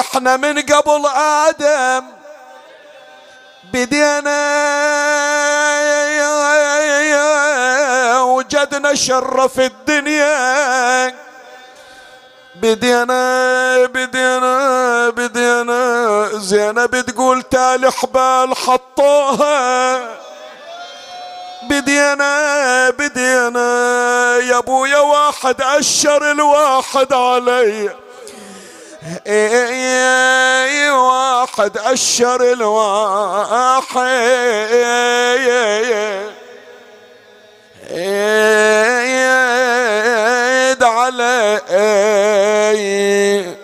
[0.00, 2.04] إحنا من قبل آدم.
[3.72, 4.40] بدينا
[8.20, 11.29] وجدنا شرف الدنيا.
[12.62, 16.28] بدينا بدينا بدينا.
[16.32, 20.00] زينب تقول تالي حبال حطوها.
[21.62, 23.68] بدينا بدينا.
[24.36, 27.90] يا أبويا واحد أشر الواحد علي.
[29.26, 34.00] اي واحد أشر الواحد.
[42.20, 43.56] علي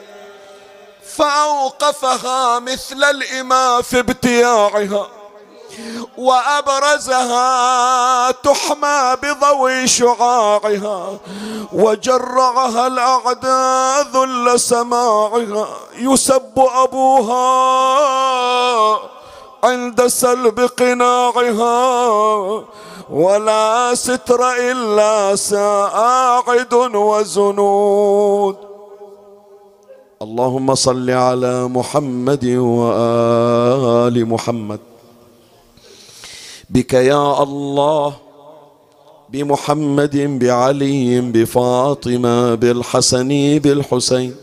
[1.17, 5.07] فأوقفها مثل الإماء في ابتياعها
[6.19, 7.51] وأبرزها
[8.31, 11.19] تحمى بضوي شعاعها
[11.73, 17.37] وجرعها الأعداء ذل سماعها يسب أبوها
[19.65, 21.67] عند سلب قناعها.
[23.11, 24.41] ولا ستر
[24.71, 28.57] إلا ساعد وزنود.
[30.23, 34.81] اللهم صل على محمد وآل محمد.
[36.71, 38.13] بك يا الله
[39.31, 44.35] بمحمد بعلي بفاطمة بالحسن بالحسين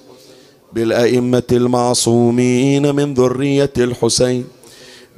[0.74, 4.48] بالأئمة المعصومين من ذرية الحسين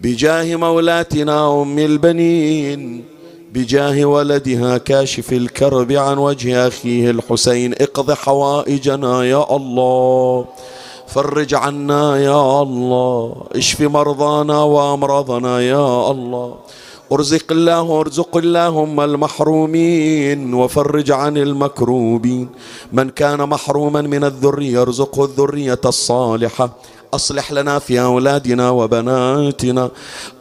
[0.02, 3.06] بجاه مولاتنا أم البنين
[3.56, 10.46] بجاه ولدها كاشف الكرب عن وجه أخيه الحسين اقض حوائجنا يا الله
[11.08, 16.56] فرج عنا يا الله اشف مرضانا وأمراضنا يا الله
[17.12, 22.50] ارزق الله ارزق اللهم المحرومين وفرج عن المكروبين
[22.94, 26.70] من كان محروما من الذرية ارزقه الذرية الصالحة.
[27.14, 29.90] أصلح لنا في أولادنا وبناتنا.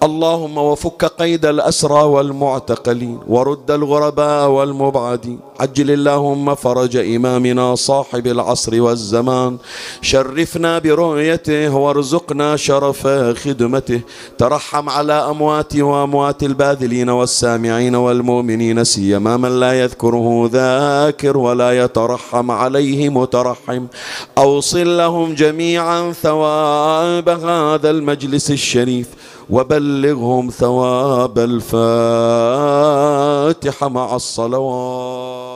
[0.03, 5.39] اللهم وفك قيد الأسرى والمعتقلين ورد الغرباء والمبعدين.
[5.61, 9.57] عجل اللهم فرج إمامنا صاحب العصر والزمان.
[10.03, 13.07] شرفنا برؤيته وارزقنا شرف
[13.45, 14.01] خدمته.
[14.39, 23.09] ترحم على أموات وأموات الباذلين والسامعين والمؤمنين سيما من لا يذكره ذاكر ولا يترحم عليه
[23.09, 23.87] مترحم.
[24.39, 26.12] أوصل لهم جميعا
[26.55, 29.09] ثواب هذا المجلس الشريف
[29.51, 31.79] وبلغهم ثواب الفاتحة
[33.89, 35.54] مع الصلوات.